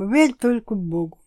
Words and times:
Верь 0.00 0.32
только 0.40 0.76
Богу. 0.76 1.18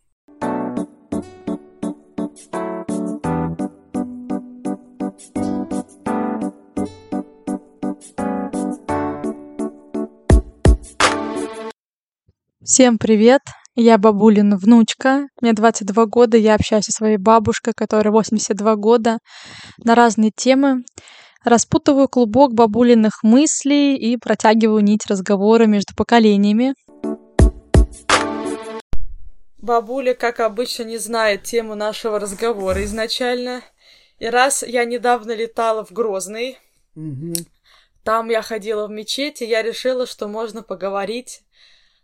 Всем 12.63 12.97
привет! 12.97 13.42
Я 13.76 13.97
бабулин 13.97 14.55
внучка, 14.55 15.28
мне 15.42 15.51
22 15.51 16.06
года, 16.06 16.38
я 16.38 16.56
общаюсь 16.56 16.86
со 16.86 16.94
своей 16.94 17.18
бабушкой, 17.18 17.74
которой 17.76 18.10
82 18.10 18.76
года, 18.78 19.18
на 19.84 19.96
разные 19.96 20.32
темы. 20.34 20.86
Распутываю 21.44 22.08
клубок 22.08 22.54
бабулиных 22.54 23.22
мыслей 23.24 23.98
и 23.98 24.16
протягиваю 24.16 24.82
нить 24.82 25.08
разговора 25.08 25.66
между 25.66 25.94
поколениями. 25.94 26.74
Бабуля, 29.62 30.14
как 30.14 30.39
обычно, 30.39 30.84
не 30.84 30.98
знает 30.98 31.44
тему 31.44 31.76
нашего 31.76 32.20
разговора 32.20 32.84
изначально. 32.84 33.62
И 34.17 34.26
раз 34.26 34.63
я 34.63 34.86
недавно 34.86 35.31
летала 35.34 35.86
в 35.86 35.91
Грозный, 35.91 36.58
Мгм. 36.95 37.34
там 38.03 38.30
я 38.30 38.41
ходила 38.41 38.88
в 38.88 38.91
мечеть, 38.91 39.41
и 39.41 39.45
я 39.45 39.62
решила, 39.62 40.05
что 40.05 40.27
можно 40.27 40.63
поговорить 40.63 41.44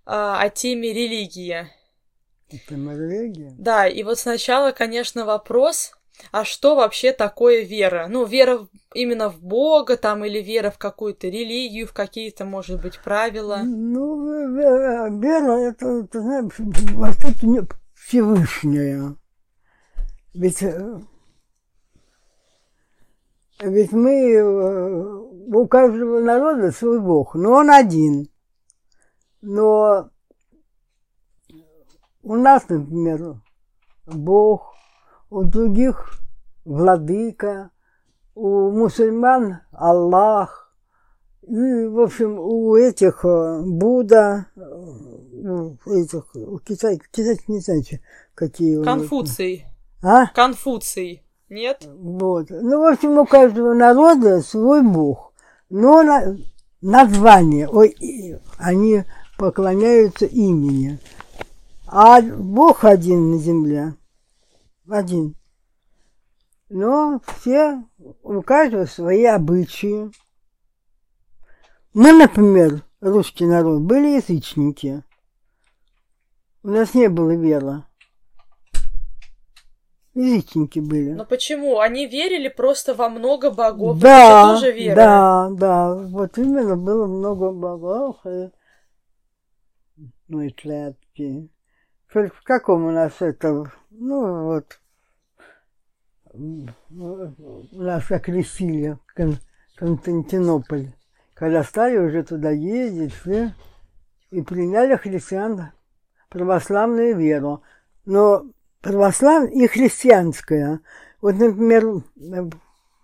а, 0.06 0.40
о 0.42 0.50
теме 0.50 0.94
религии. 0.94 1.68
Это 2.50 2.78
Норвегия? 2.78 3.54
Да, 3.58 3.88
и 3.88 4.04
вот 4.04 4.20
сначала, 4.20 4.72
конечно, 4.72 5.26
вопрос, 5.26 5.97
а 6.32 6.44
что 6.44 6.76
вообще 6.76 7.12
такое 7.12 7.64
вера? 7.64 8.08
Ну, 8.10 8.26
вера 8.26 8.68
именно 8.94 9.30
в 9.30 9.42
Бога 9.42 9.98
там 9.98 10.26
или 10.26 10.42
вера 10.42 10.72
в 10.72 10.78
какую-то 10.78 11.28
религию, 11.28 11.88
в 11.88 11.94
какие-то, 11.94 12.46
может 12.46 12.82
быть, 12.82 13.00
правила. 13.00 13.62
Ну, 13.64 14.56
вера, 14.56 15.10
вера 15.10 15.52
это, 15.54 16.04
ты 16.08 16.20
знаешь, 16.20 16.54
что-то 16.54 17.48
не- 17.48 17.68
Всевышнее. 17.94 19.16
Ведь, 20.34 20.62
э, 20.64 21.00
ведь 23.60 23.92
мы, 23.92 24.32
э, 24.34 24.44
у 24.44 25.68
каждого 25.68 26.20
народа 26.20 26.72
свой 26.72 27.00
Бог, 27.00 27.36
но 27.36 27.54
он 27.54 27.70
один. 27.70 28.30
Но 29.42 30.10
у 32.24 32.36
нас, 32.36 32.68
например, 32.70 33.42
Бог, 34.06 34.77
у 35.30 35.44
других 35.44 36.20
владыка, 36.66 37.70
у 38.36 38.72
мусульман 38.72 39.60
Аллах, 39.72 40.74
и, 41.44 41.86
в 41.86 42.00
общем, 42.02 42.38
у 42.40 42.76
этих 42.76 43.24
э, 43.24 43.62
Будда, 43.66 44.48
э, 44.56 44.60
у 45.86 45.92
этих, 45.94 46.26
у 46.36 46.60
Китай, 46.60 47.00
китайцы 47.12 47.44
не 47.48 47.60
знаю, 47.62 47.84
че- 47.84 48.02
какие. 48.36 48.84
Конфуций. 48.84 49.66
А? 50.04 50.28
Конфуций. 50.28 51.24
Нет? 51.50 51.88
Вот. 51.88 52.48
Ну, 52.50 52.82
в 52.82 52.86
общем, 52.94 53.18
у 53.18 53.26
каждого 53.26 53.74
народа 53.74 54.42
свой 54.42 54.82
бог. 54.84 55.32
Но 55.70 56.04
на- 56.04 56.38
название, 56.82 57.70
ой, 57.70 57.96
они 58.58 59.04
поклоняются 59.38 60.26
имени. 60.26 61.00
А 61.88 62.22
бог 62.22 62.84
один 62.84 63.32
на 63.32 63.38
земле. 63.38 63.94
Один. 64.90 65.36
Но 66.70 67.22
все, 67.26 67.84
у 68.24 68.42
каждого 68.42 68.86
свои 68.86 69.24
обычаи. 69.26 70.12
Мы, 71.94 72.12
например, 72.12 72.84
русский 73.00 73.46
народ, 73.46 73.82
были 73.82 74.18
язычники. 74.18 75.04
У 76.64 76.70
нас 76.70 76.94
не 76.94 77.08
было 77.10 77.36
веры. 77.36 77.84
Язычники 80.14 80.80
были. 80.80 81.12
Но 81.12 81.26
почему? 81.26 81.80
Они 81.80 82.08
верили 82.08 82.48
просто 82.48 82.94
во 82.96 83.08
много 83.08 83.52
богов. 83.52 84.00
Да, 84.00 84.54
тоже 84.54 84.72
вера. 84.72 84.96
да, 84.96 85.50
да. 85.52 85.94
Вот 85.96 86.38
именно 86.38 86.76
было 86.76 87.06
много 87.06 87.52
богов. 87.52 88.18
И... 88.26 88.50
Ну 90.28 90.42
и 90.42 90.50
клятки. 90.50 91.50
В 92.08 92.44
каком 92.44 92.86
у 92.86 92.92
нас 92.92 93.14
это, 93.20 93.72
ну 93.92 94.46
вот, 94.46 94.80
нас 97.72 98.10
окрестили 98.12 98.98
Кон- 99.16 99.40
Константинополь. 99.76 100.94
Когда 101.34 101.64
стали 101.64 101.98
уже 101.98 102.24
туда 102.24 102.50
ездить, 102.50 103.14
все, 103.14 103.54
и 104.32 104.42
приняли 104.42 104.96
христиан 104.96 105.72
православную 106.30 107.16
веру. 107.18 107.62
Но 108.06 108.46
православная 108.82 109.52
и 109.52 109.68
христианская. 109.68 110.80
Вот, 111.22 111.36
например, 111.36 112.04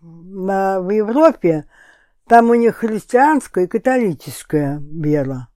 на, 0.01 0.81
в 0.81 0.89
Европе 0.89 1.65
там 2.27 2.49
у 2.49 2.55
них 2.55 2.77
христианская 2.77 3.65
и 3.65 3.67
католическая 3.67 4.79
вера. 4.79 5.49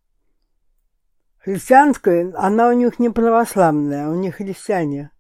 Христианская, 1.48 2.34
она 2.36 2.68
у 2.68 2.74
них 2.74 3.00
не 3.00 3.10
православная, 3.10 4.10
у 4.10 4.16
них 4.16 4.36
христиане. 4.36 5.12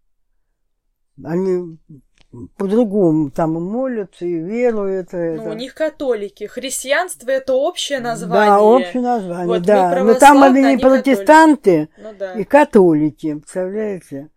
Они 1.23 1.79
по-другому 2.57 3.31
там 3.31 3.55
и 3.55 3.61
молятся, 3.61 4.25
и 4.25 4.33
веруют. 4.33 5.13
и 5.13 5.15
Ну, 5.15 5.21
это. 5.21 5.49
у 5.51 5.53
них 5.53 5.73
католики. 5.73 6.43
Христианство 6.47 7.29
это 7.29 7.53
общее 7.53 8.01
название. 8.01 8.49
Да, 8.49 8.61
общее 8.61 9.01
название, 9.01 9.47
Вот 9.47 9.61
да. 9.61 10.03
Но 10.03 10.15
там 10.15 10.43
они 10.43 10.63
не 10.63 10.77
протестанты, 10.77 11.87
Ну 11.97 12.13
да. 12.19 12.33
и 12.33 12.43
католики, 12.43 13.35
представляете? 13.35 14.29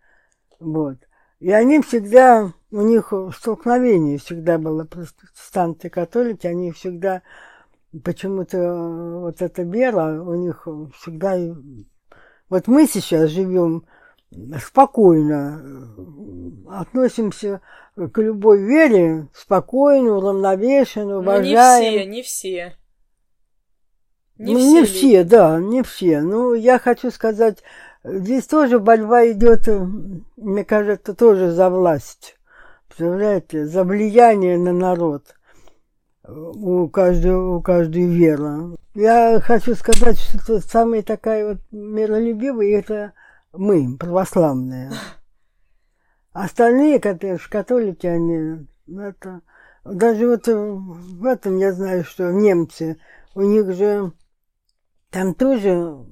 Вот. 0.60 0.98
И 1.40 1.50
они 1.50 1.82
всегда, 1.82 2.52
у 2.70 2.82
них 2.82 3.12
столкновение 3.36 4.18
всегда 4.18 4.58
было, 4.58 4.84
протестанты 4.84 5.88
и 5.88 5.90
католики, 5.90 6.46
они 6.46 6.70
всегда, 6.70 7.22
почему-то 8.04 8.58
э, 8.58 9.18
вот 9.20 9.42
эта 9.42 9.62
вера 9.62 10.22
у 10.22 10.34
них 10.34 10.66
всегда... 10.98 11.36
Вот 12.48 12.66
мы 12.66 12.86
сейчас 12.86 13.30
живем 13.30 13.84
спокойно, 14.60 15.60
э, 15.62 16.72
относимся 16.72 17.60
к 17.96 18.20
любой 18.20 18.62
вере 18.62 19.28
спокойно, 19.34 20.16
уравновешенно, 20.16 21.14
Ну, 21.14 21.18
уважаем. 21.20 22.10
не 22.10 22.22
все, 22.22 22.70
не 22.70 22.72
все. 22.72 22.76
Не 24.38 24.54
ну, 24.54 24.58
все. 24.58 24.70
не 24.70 24.84
все, 24.84 25.24
да, 25.24 25.58
не 25.58 25.82
все. 25.82 26.20
Ну, 26.22 26.54
я 26.54 26.78
хочу 26.78 27.10
сказать, 27.10 27.62
здесь 28.04 28.46
тоже 28.46 28.78
борьба 28.78 29.30
идет, 29.32 29.68
э, 29.68 29.78
мне 30.36 30.64
кажется, 30.64 31.14
тоже 31.14 31.50
за 31.50 31.68
власть. 31.68 32.36
Представляете, 32.88 33.66
за 33.66 33.84
влияние 33.84 34.58
на 34.58 34.72
народ. 34.72 35.34
У 36.30 36.88
каждого, 36.88 37.56
у 37.56 37.62
каждой 37.62 38.06
веры. 38.06 38.76
Я 38.94 39.41
хочу 39.41 39.74
сказать, 39.74 40.18
что 40.18 40.60
самая 40.60 41.02
такая 41.02 41.48
вот 41.48 41.58
миролюбивая, 41.70 42.78
это 42.78 43.12
мы, 43.52 43.96
православные. 43.96 44.92
Остальные, 46.32 47.00
которые 47.00 47.38
католики, 47.38 48.06
они, 48.06 48.66
это, 48.86 49.40
даже 49.84 50.28
вот 50.28 50.46
в 50.46 51.24
этом 51.24 51.58
я 51.58 51.72
знаю, 51.72 52.04
что 52.04 52.30
немцы, 52.30 52.98
у 53.34 53.42
них 53.42 53.72
же 53.72 54.12
там 55.10 55.34
тоже 55.34 56.06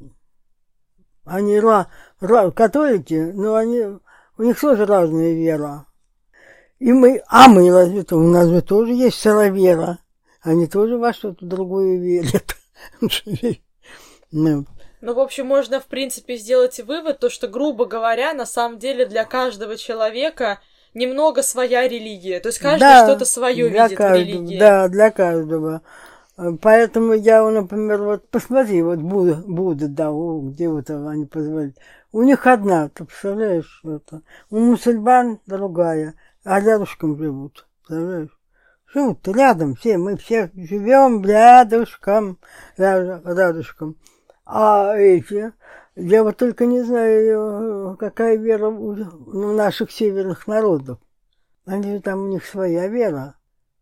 они 1.25 1.61
ра, 1.61 1.89
ра- 2.21 2.51
католики, 2.51 3.33
но 3.35 3.55
они, 3.55 3.83
у 4.39 4.43
них 4.43 4.59
тоже 4.59 4.87
разная 4.87 5.35
вера. 5.35 5.85
И 6.79 6.93
мы, 6.93 7.23
а 7.29 7.49
мы 7.49 7.71
разве 7.71 8.03
то, 8.03 8.17
у 8.17 8.27
нас 8.27 8.49
же 8.49 8.63
тоже 8.63 8.93
есть 8.93 9.25
вера. 9.25 9.99
Они 10.49 10.67
тоже 10.67 10.97
во 10.97 11.13
что-то 11.13 11.45
другое 11.45 11.99
верят. 11.99 12.57
Ну, 14.31 14.65
Ну, 15.03 15.15
в 15.15 15.21
общем, 15.21 15.47
можно, 15.47 15.79
в 15.79 15.87
принципе, 15.87 16.37
сделать 16.37 16.81
вывод, 16.81 17.19
то, 17.19 17.29
что, 17.29 17.49
грубо 17.49 17.85
говоря, 17.85 18.33
на 18.33 18.47
самом 18.47 18.79
деле 18.79 19.05
для 19.05 19.25
каждого 19.25 19.77
человека 19.77 20.61
немного 20.95 21.43
своя 21.43 21.87
религия. 21.87 22.41
То 22.41 22.49
есть 22.49 22.61
каждый 22.61 22.81
да, 22.81 23.05
что-то 23.05 23.27
свое 23.27 23.69
видит 23.69 23.93
в 23.93 23.95
каждого, 23.97 24.19
религии. 24.19 24.59
Да, 24.59 24.89
для 24.89 25.11
каждого. 25.11 25.83
Поэтому 26.63 27.13
я, 27.13 27.45
например, 27.49 28.03
вот 28.03 28.29
посмотри, 28.31 28.83
вот 28.83 29.01
Будда, 29.01 29.43
Будда 29.47 29.89
да, 29.89 30.11
о, 30.11 30.41
где 30.41 30.69
вот 30.69 30.89
они 30.89 31.27
позвали. 31.27 31.75
У 32.13 32.23
них 32.23 32.47
одна, 32.47 32.89
ты 32.89 33.05
представляешь, 33.05 33.83
это. 33.85 34.23
У 34.51 34.59
мусульман 34.59 35.41
другая, 35.47 36.15
а 36.45 36.61
рядышком 36.61 37.19
живут, 37.19 37.67
представляешь? 37.87 38.38
Живут 38.93 39.27
рядом 39.29 39.75
все, 39.75 39.99
мы 39.99 40.17
все 40.17 40.51
живем 40.55 41.25
рядышком, 41.25 42.39
ря- 42.79 43.21
рядышком. 43.25 43.97
А 44.47 44.97
эти, 44.97 45.53
я 45.95 46.25
вот 46.25 46.39
только 46.39 46.65
не 46.65 46.83
знаю, 46.83 47.97
какая 47.99 48.37
вера 48.37 48.69
у 48.69 49.53
наших 49.53 49.91
северных 49.91 50.47
народов. 50.47 50.99
Они 51.67 52.01
там 52.01 52.23
у 52.23 52.29
них 52.29 52.47
своя 52.47 52.89
вера. 52.89 53.35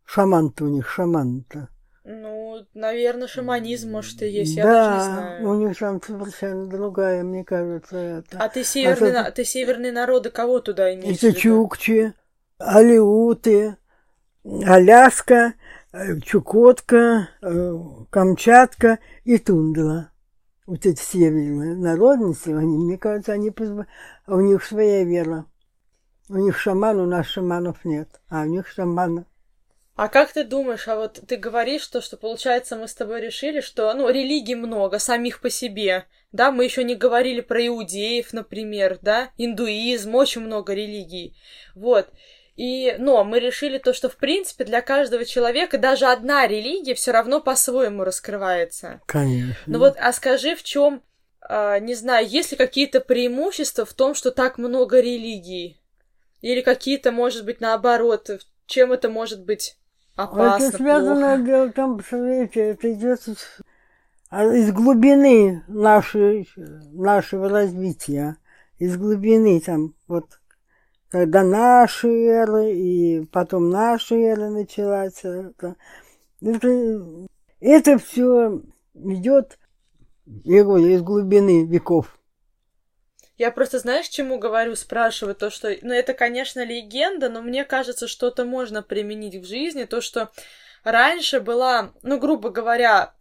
Шаман-то 0.05 0.64
у 0.64 0.69
них 0.69 0.88
шаман-то. 0.88 1.69
Ну, 2.05 2.64
наверное, 2.75 3.26
шаманизм, 3.26 3.91
может, 3.91 4.23
и 4.23 4.29
есть, 4.29 4.56
я 4.56 4.64
да, 4.64 4.73
даже 4.73 4.94
не 4.94 5.14
знаю. 5.14 5.49
у 5.49 5.55
них 5.55 5.79
там 5.79 6.00
совершенно 6.02 6.67
другая, 6.69 7.25
мне 7.25 7.44
кажется, 7.44 7.97
это. 7.97 8.38
А 8.38 8.49
ты 8.49 8.62
северные, 8.62 9.11
А 9.12 9.23
на- 9.25 9.31
ты 9.32 9.44
северные 9.44 9.91
народы 9.93 10.31
кого 10.31 10.61
туда 10.61 10.94
имеешь? 10.94 11.17
Это 11.17 11.32
чукчи, 11.32 12.12
алиуты, 12.59 13.76
Аляска, 14.64 15.54
э, 15.93 16.20
Чукотка, 16.20 17.31
э, 17.43 17.72
Камчатка 18.10 18.98
и 19.25 19.38
Тундра. 19.38 20.12
Вот 20.66 20.87
эти 20.87 21.00
северные 21.00 21.75
народности, 21.75 22.50
они, 22.50 22.76
мне 22.78 22.98
кажется, 22.98 23.32
они 23.32 23.50
позва- 23.50 23.87
у 24.26 24.40
них 24.40 24.64
своя 24.64 25.04
вера. 25.04 25.46
У 26.28 26.37
них 26.37 26.58
шаман, 26.58 26.98
у 26.98 27.06
нас 27.06 27.26
шаманов 27.26 27.84
нет, 27.84 28.20
а 28.28 28.43
у 28.43 28.46
них 28.46 28.66
шаманы. 28.69 29.26
А 29.94 30.08
как 30.08 30.32
ты 30.32 30.44
думаешь, 30.44 30.87
а 30.88 30.96
вот 30.96 31.20
ты 31.26 31.37
говоришь 31.37 31.87
то, 31.87 32.00
что 32.00 32.16
получается 32.16 32.76
мы 32.76 32.87
с 32.87 32.94
тобой 32.94 33.20
решили, 33.20 33.60
что, 33.60 33.92
ну, 33.94 34.08
религий 34.10 34.54
много, 34.54 34.99
самих 34.99 35.40
по 35.40 35.50
себе, 35.50 36.04
да, 36.32 36.52
мы 36.52 36.64
еще 36.64 36.84
не 36.84 36.94
говорили 36.94 37.40
про 37.40 37.66
иудеев, 37.66 38.32
например, 38.32 38.99
да, 39.00 39.31
индуизм, 39.38 40.14
очень 40.14 40.42
много 40.42 40.75
религий, 40.75 41.37
вот. 41.75 42.10
И, 42.56 42.97
но 42.99 43.23
мы 43.23 43.38
решили 43.38 43.76
то, 43.79 43.93
что, 43.93 44.08
в 44.08 44.17
принципе, 44.17 44.64
для 44.64 44.81
каждого 44.81 45.25
человека 45.25 45.76
даже 45.76 46.06
одна 46.06 46.47
религия 46.47 46.94
все 46.94 47.11
равно 47.11 47.41
по-своему 47.41 48.03
раскрывается. 48.03 49.00
Конечно. 49.06 49.55
Ну 49.67 49.79
вот, 49.79 49.97
а 49.99 50.12
скажи, 50.12 50.56
в 50.56 50.62
чем, 50.62 51.03
не 51.50 51.94
знаю, 51.94 52.26
есть 52.26 52.53
ли 52.53 52.56
какие-то 52.56 53.00
преимущества 53.00 53.85
в 53.85 53.93
том, 53.93 54.14
что 54.14 54.31
так 54.31 54.56
много 54.56 55.00
религий? 55.00 55.79
Или 56.41 56.62
какие-то, 56.62 57.12
может 57.12 57.44
быть, 57.44 57.61
наоборот, 57.61 58.31
чем 58.67 58.93
это 58.93 59.11
может 59.11 59.44
быть 59.44 59.76
опасно, 60.17 60.64
это 60.64 60.76
связано, 60.76 61.37
плохо? 61.37 61.73
дело 61.73 62.02
что, 62.02 62.17
видите, 62.25 62.61
это 62.61 62.93
идет 62.93 63.20
а, 64.31 64.44
из 64.44 64.73
глубины 64.73 65.62
нашей, 65.69 66.49
нашего 66.56 67.49
развития. 67.49 68.37
Из 68.79 68.97
глубины 68.97 69.61
там, 69.61 69.94
вот, 70.06 70.25
когда 71.16 71.42
наши 71.42 72.08
эры, 72.08 72.74
и 72.74 73.24
потом 73.32 73.70
наша 73.70 74.14
эра 74.16 74.50
началась. 74.50 75.24
Это, 75.24 75.76
это, 76.42 77.26
это 77.58 77.98
все 77.98 78.60
идет, 78.94 79.58
из 80.26 81.02
глубины 81.02 81.64
веков. 81.66 82.18
Я 83.38 83.50
просто, 83.50 83.78
знаешь, 83.78 84.08
чему 84.08 84.38
говорю, 84.38 84.76
спрашиваю, 84.76 85.34
то, 85.34 85.48
что, 85.48 85.74
ну, 85.80 85.94
это, 85.94 86.12
конечно, 86.12 86.62
легенда, 86.62 87.30
но 87.30 87.40
мне 87.40 87.64
кажется, 87.64 88.08
что-то 88.08 88.44
можно 88.44 88.82
применить 88.82 89.36
в 89.36 89.46
жизни, 89.46 89.84
то, 89.84 90.02
что 90.02 90.30
раньше 90.84 91.40
была, 91.40 91.92
ну, 92.02 92.18
грубо 92.18 92.50
говоря, 92.50 93.14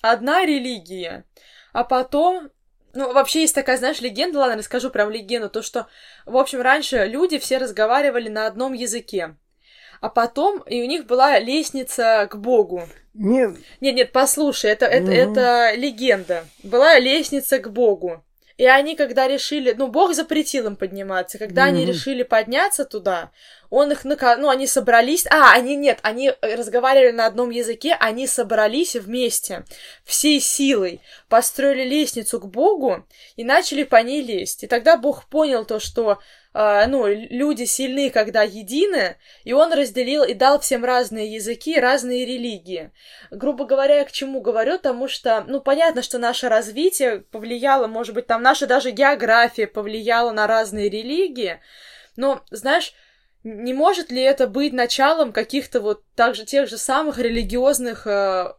одна 0.00 0.46
религия, 0.46 1.26
а 1.74 1.84
потом, 1.84 2.50
ну, 2.94 3.12
вообще 3.12 3.42
есть 3.42 3.54
такая, 3.54 3.76
знаешь, 3.76 4.00
легенда, 4.00 4.38
ладно, 4.38 4.56
расскажу 4.56 4.90
прям 4.90 5.10
легенду, 5.10 5.50
то, 5.50 5.62
что, 5.62 5.86
в 6.24 6.36
общем, 6.36 6.60
раньше 6.60 7.04
люди 7.06 7.38
все 7.38 7.58
разговаривали 7.58 8.28
на 8.28 8.46
одном 8.46 8.72
языке, 8.72 9.36
а 10.00 10.08
потом 10.08 10.60
и 10.60 10.82
у 10.82 10.86
них 10.86 11.06
была 11.06 11.38
лестница 11.38 12.26
к 12.30 12.36
Богу. 12.36 12.88
Не, 13.14 13.48
Нет, 13.80 13.94
нет, 13.94 14.12
послушай, 14.12 14.70
это, 14.70 14.86
это, 14.86 15.10
Мгм. 15.10 15.20
это 15.20 15.72
легенда. 15.74 16.44
Была 16.62 16.98
лестница 16.98 17.58
к 17.58 17.72
Богу. 17.72 18.22
И 18.58 18.64
они, 18.64 18.96
когда 18.96 19.28
решили, 19.28 19.74
ну, 19.76 19.88
Бог 19.88 20.14
запретил 20.14 20.66
им 20.66 20.76
подниматься, 20.76 21.38
когда 21.38 21.64
они 21.64 21.82
Мгм. 21.82 21.90
решили 21.90 22.22
подняться 22.22 22.84
туда, 22.86 23.30
он 23.70 23.92
их, 23.92 24.04
нака... 24.04 24.36
ну, 24.36 24.48
они 24.48 24.66
собрались, 24.66 25.26
а, 25.26 25.52
они, 25.52 25.76
нет, 25.76 25.98
они 26.02 26.32
разговаривали 26.40 27.12
на 27.12 27.26
одном 27.26 27.50
языке, 27.50 27.96
они 27.98 28.26
собрались 28.26 28.96
вместе, 28.96 29.64
всей 30.04 30.40
силой, 30.40 31.00
построили 31.28 31.88
лестницу 31.88 32.40
к 32.40 32.46
Богу 32.46 33.06
и 33.36 33.44
начали 33.44 33.82
по 33.82 33.96
ней 33.96 34.22
лезть. 34.22 34.64
И 34.64 34.66
тогда 34.66 34.96
Бог 34.96 35.24
понял 35.26 35.64
то, 35.64 35.78
что, 35.80 36.18
а, 36.52 36.86
ну, 36.86 37.06
люди 37.06 37.64
сильны, 37.64 38.10
когда 38.10 38.42
едины, 38.42 39.16
и 39.44 39.52
он 39.52 39.72
разделил 39.72 40.24
и 40.24 40.34
дал 40.34 40.60
всем 40.60 40.84
разные 40.84 41.34
языки, 41.34 41.78
разные 41.78 42.24
религии. 42.24 42.90
Грубо 43.30 43.64
говоря, 43.64 43.96
я 43.98 44.04
к 44.04 44.12
чему 44.12 44.40
говорю, 44.40 44.78
потому 44.78 45.08
что, 45.08 45.44
ну, 45.46 45.60
понятно, 45.60 46.02
что 46.02 46.18
наше 46.18 46.48
развитие 46.48 47.20
повлияло, 47.20 47.86
может 47.86 48.14
быть, 48.14 48.26
там 48.26 48.42
наша 48.42 48.66
даже 48.66 48.90
география 48.90 49.66
повлияла 49.66 50.30
на 50.30 50.46
разные 50.46 50.88
религии, 50.88 51.60
но, 52.16 52.42
знаешь, 52.50 52.94
не 53.46 53.72
может 53.72 54.10
ли 54.10 54.20
это 54.20 54.48
быть 54.48 54.72
началом 54.72 55.32
каких-то 55.32 55.80
вот 55.80 56.02
также 56.16 56.44
тех 56.44 56.68
же 56.68 56.78
самых 56.78 57.18
религиозных, 57.18 58.06
э, 58.06 58.52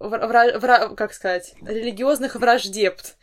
вра- 0.00 0.58
вра- 0.58 0.94
как 0.96 1.14
сказать, 1.14 1.54
религиозных 1.64 2.34
враждебт? 2.34 3.16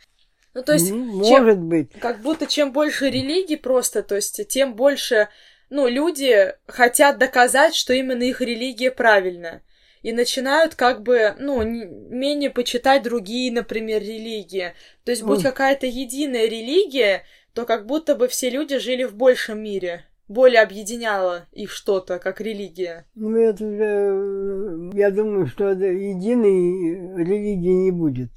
Ну, 0.54 0.62
то 0.62 0.72
есть, 0.72 0.90
м, 0.90 1.22
чем- 1.22 1.44
может 1.44 1.58
быть. 1.58 1.92
как 2.00 2.20
будто 2.22 2.46
чем 2.46 2.72
больше 2.72 3.10
религий 3.10 3.56
просто, 3.56 4.02
то 4.02 4.16
есть 4.16 4.46
тем 4.48 4.74
больше, 4.74 5.28
ну, 5.68 5.86
люди 5.86 6.54
хотят 6.66 7.18
доказать, 7.18 7.74
что 7.74 7.92
именно 7.92 8.22
их 8.22 8.40
религия 8.40 8.90
правильна. 8.90 9.62
И 10.00 10.12
начинают 10.12 10.74
как 10.74 11.02
бы, 11.02 11.34
ну, 11.38 11.62
менее 11.62 12.50
почитать 12.50 13.02
другие, 13.02 13.52
например, 13.52 14.00
религии. 14.00 14.72
То 15.04 15.10
есть, 15.12 15.22
будь 15.22 15.42
какая-то 15.42 15.86
единая 15.86 16.46
религия, 16.46 17.24
то 17.52 17.66
как 17.66 17.84
будто 17.86 18.14
бы 18.14 18.28
все 18.28 18.48
люди 18.48 18.78
жили 18.78 19.04
в 19.04 19.14
большем 19.14 19.62
мире. 19.62 20.06
Более 20.32 20.62
объединяло 20.62 21.44
их 21.52 21.70
что-то, 21.70 22.18
как 22.18 22.40
религия. 22.40 23.04
Ну, 23.14 23.36
это 23.36 23.66
уже, 23.66 23.84
э, 23.84 24.90
я 24.94 25.10
думаю, 25.10 25.46
что 25.46 25.72
единой 25.72 27.22
религии 27.22 27.84
не 27.84 27.90
будет. 27.90 28.30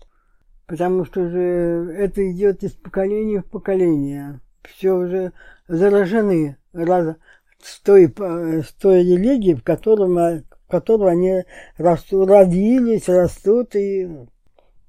Потому 0.68 1.06
что 1.06 1.30
же 1.30 1.96
это 1.98 2.30
идет 2.30 2.64
из 2.64 2.74
поколения 2.74 3.40
в 3.40 3.46
поколение. 3.46 4.42
Все 4.64 4.92
уже 4.92 5.32
заражены 5.70 6.58
раз, 6.74 7.16
с, 7.64 7.80
той, 7.80 8.10
по- 8.10 8.62
с 8.62 8.74
той 8.74 9.02
религией, 9.04 9.56
в 9.56 9.64
котором, 9.64 10.18
а, 10.18 10.42
в 10.68 10.70
которой 10.70 11.14
они 11.14 11.44
растут, 11.78 12.28
родились, 12.28 13.08
растут 13.08 13.74
и 13.74 14.10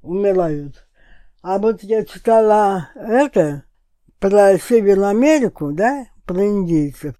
умирают. 0.02 0.88
А 1.41 1.61
вот 1.61 1.85
я 1.85 2.05
читала 2.05 2.88
это 2.97 3.62
про 4.19 4.59
Северную 4.59 5.11
Америку, 5.11 5.70
да, 5.73 6.06
про 6.26 6.44
индейцев. 6.44 7.14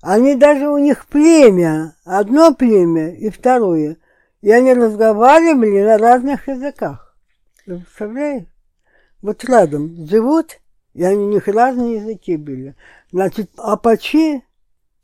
Они 0.00 0.34
даже 0.36 0.68
у 0.68 0.78
них 0.78 1.06
племя, 1.06 1.96
одно 2.04 2.54
племя 2.54 3.14
и 3.14 3.30
второе. 3.30 3.96
И 4.40 4.50
они 4.50 4.72
разговаривали 4.72 5.82
на 5.82 5.98
разных 5.98 6.46
языках. 6.46 7.16
Вы 7.66 7.80
представляете? 7.80 8.46
Вот 9.20 9.44
рядом 9.44 10.06
живут, 10.06 10.58
и 10.94 11.02
они, 11.02 11.24
у 11.24 11.30
них 11.30 11.48
разные 11.48 11.96
языки 11.96 12.36
были. 12.36 12.76
Значит, 13.10 13.50
апачи, 13.56 14.44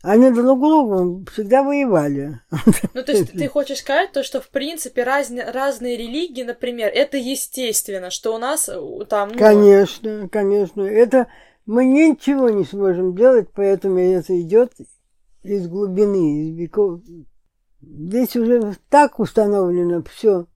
они 0.02 0.30
друг 0.30 0.60
другу 0.60 1.24
всегда 1.32 1.64
воевали. 1.64 2.40
Ну, 2.92 3.02
то 3.02 3.10
есть 3.10 3.32
ты 3.32 3.48
хочешь 3.48 3.78
сказать 3.78 4.12
то, 4.12 4.22
что, 4.22 4.40
в 4.40 4.48
принципе, 4.50 5.02
разне- 5.02 5.50
разные 5.50 5.96
религии, 5.96 6.42
например, 6.44 6.92
это 6.94 7.16
естественно, 7.16 8.10
что 8.10 8.34
у 8.34 8.38
нас 8.38 8.68
э, 8.68 8.78
там... 9.08 9.30
ну, 9.30 9.38
Конечно, 9.38 10.28
конечно. 10.30 10.82
Это 10.82 11.26
мы 11.66 11.86
ничего 11.86 12.50
не 12.50 12.64
сможем 12.64 13.14
делать, 13.16 13.48
поэтому 13.54 13.98
это 13.98 14.38
идет 14.40 14.72
из 15.42 15.66
глубины, 15.68 16.42
из 16.42 16.56
веков. 16.56 17.00
Здесь 17.80 18.36
уже 18.36 18.76
так 18.88 19.18
установлено 19.18 20.02
все. 20.02 20.46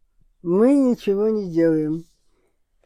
Мы 0.43 0.75
ничего 0.75 1.29
не 1.29 1.50
делаем. 1.50 2.05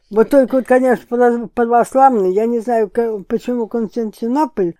Вот 0.09 0.29
только, 0.29 0.57
вот, 0.57 0.65
конечно, 0.65 1.05
право- 1.07 1.47
православный, 1.47 2.33
я 2.33 2.45
не 2.45 2.59
знаю, 2.59 2.89
почему 2.89 3.67
Константинополь, 3.67 4.75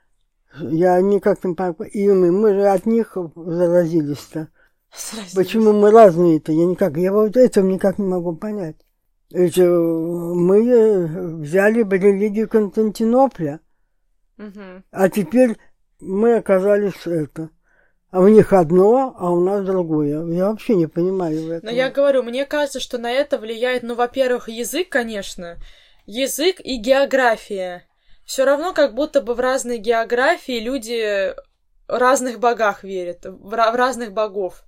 я 0.60 1.02
никак 1.02 1.44
не 1.44 1.56
понимаю, 1.56 1.76
и 1.92 2.08
мы, 2.10 2.32
мы 2.32 2.54
же 2.54 2.68
от 2.68 2.86
них 2.86 3.18
заразились-то. 3.36 4.50
сразились. 4.94 5.34
Почему 5.34 5.74
мы 5.74 5.92
разные-то? 5.92 6.52
Я 6.52 6.66
никак, 6.66 6.98
я 6.98 7.12
вот 7.12 7.36
этого 7.36 7.66
никак 7.66 7.98
не 7.98 8.06
могу 8.06 8.36
понять. 8.36 8.76
Это 9.34 9.62
мы 9.64 10.70
э, 10.70 11.06
взяли 11.38 11.82
бы 11.82 11.98
религию 11.98 12.48
Константинополя, 12.48 13.60
Мгм. 14.38 14.84
а 14.92 15.10
теперь 15.10 15.58
мы 16.00 16.36
оказались 16.36 17.08
это. 17.08 17.50
А 18.12 18.20
у 18.20 18.28
них 18.28 18.54
одно, 18.54 19.16
а 19.18 19.32
у 19.32 19.40
нас 19.44 19.66
другое. 19.66 20.24
Я 20.32 20.50
вообще 20.52 20.76
не 20.76 20.86
понимаю 20.86 21.48
Но 21.48 21.54
этого. 21.56 21.72
я 21.72 21.90
говорю, 21.90 22.22
мне 22.22 22.46
кажется, 22.46 22.80
что 22.80 23.00
на 23.00 23.10
это 23.12 23.40
влияет, 23.40 23.82
ну, 23.82 23.96
во-первых, 23.96 24.50
язык, 24.50 24.90
конечно, 24.90 25.58
язык 26.06 26.60
и 26.60 26.76
география. 26.78 27.88
Все 28.24 28.46
равно, 28.46 28.72
как 28.72 28.94
будто 28.94 29.20
бы 29.20 29.34
в 29.34 29.40
разной 29.40 29.80
географии 29.80 30.60
люди 30.60 31.34
разных 31.88 32.40
богах 32.40 32.84
верят, 32.84 33.26
в 33.26 33.52
разных 33.52 34.14
богов. 34.14 34.64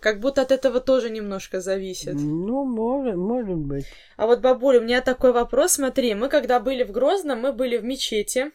Как 0.00 0.20
будто 0.20 0.42
от 0.42 0.52
этого 0.52 0.80
тоже 0.80 1.10
немножко 1.10 1.60
зависит. 1.60 2.14
Ну, 2.14 2.64
может, 2.64 3.16
может 3.16 3.56
быть. 3.56 3.86
А 4.16 4.26
вот, 4.26 4.40
бабуля, 4.40 4.80
у 4.80 4.82
меня 4.82 5.00
такой 5.00 5.32
вопрос, 5.32 5.72
смотри, 5.72 6.14
мы 6.14 6.28
когда 6.28 6.60
были 6.60 6.84
в 6.84 6.92
Грозном, 6.92 7.40
мы 7.40 7.52
были 7.52 7.76
в 7.78 7.84
мечети, 7.84 8.52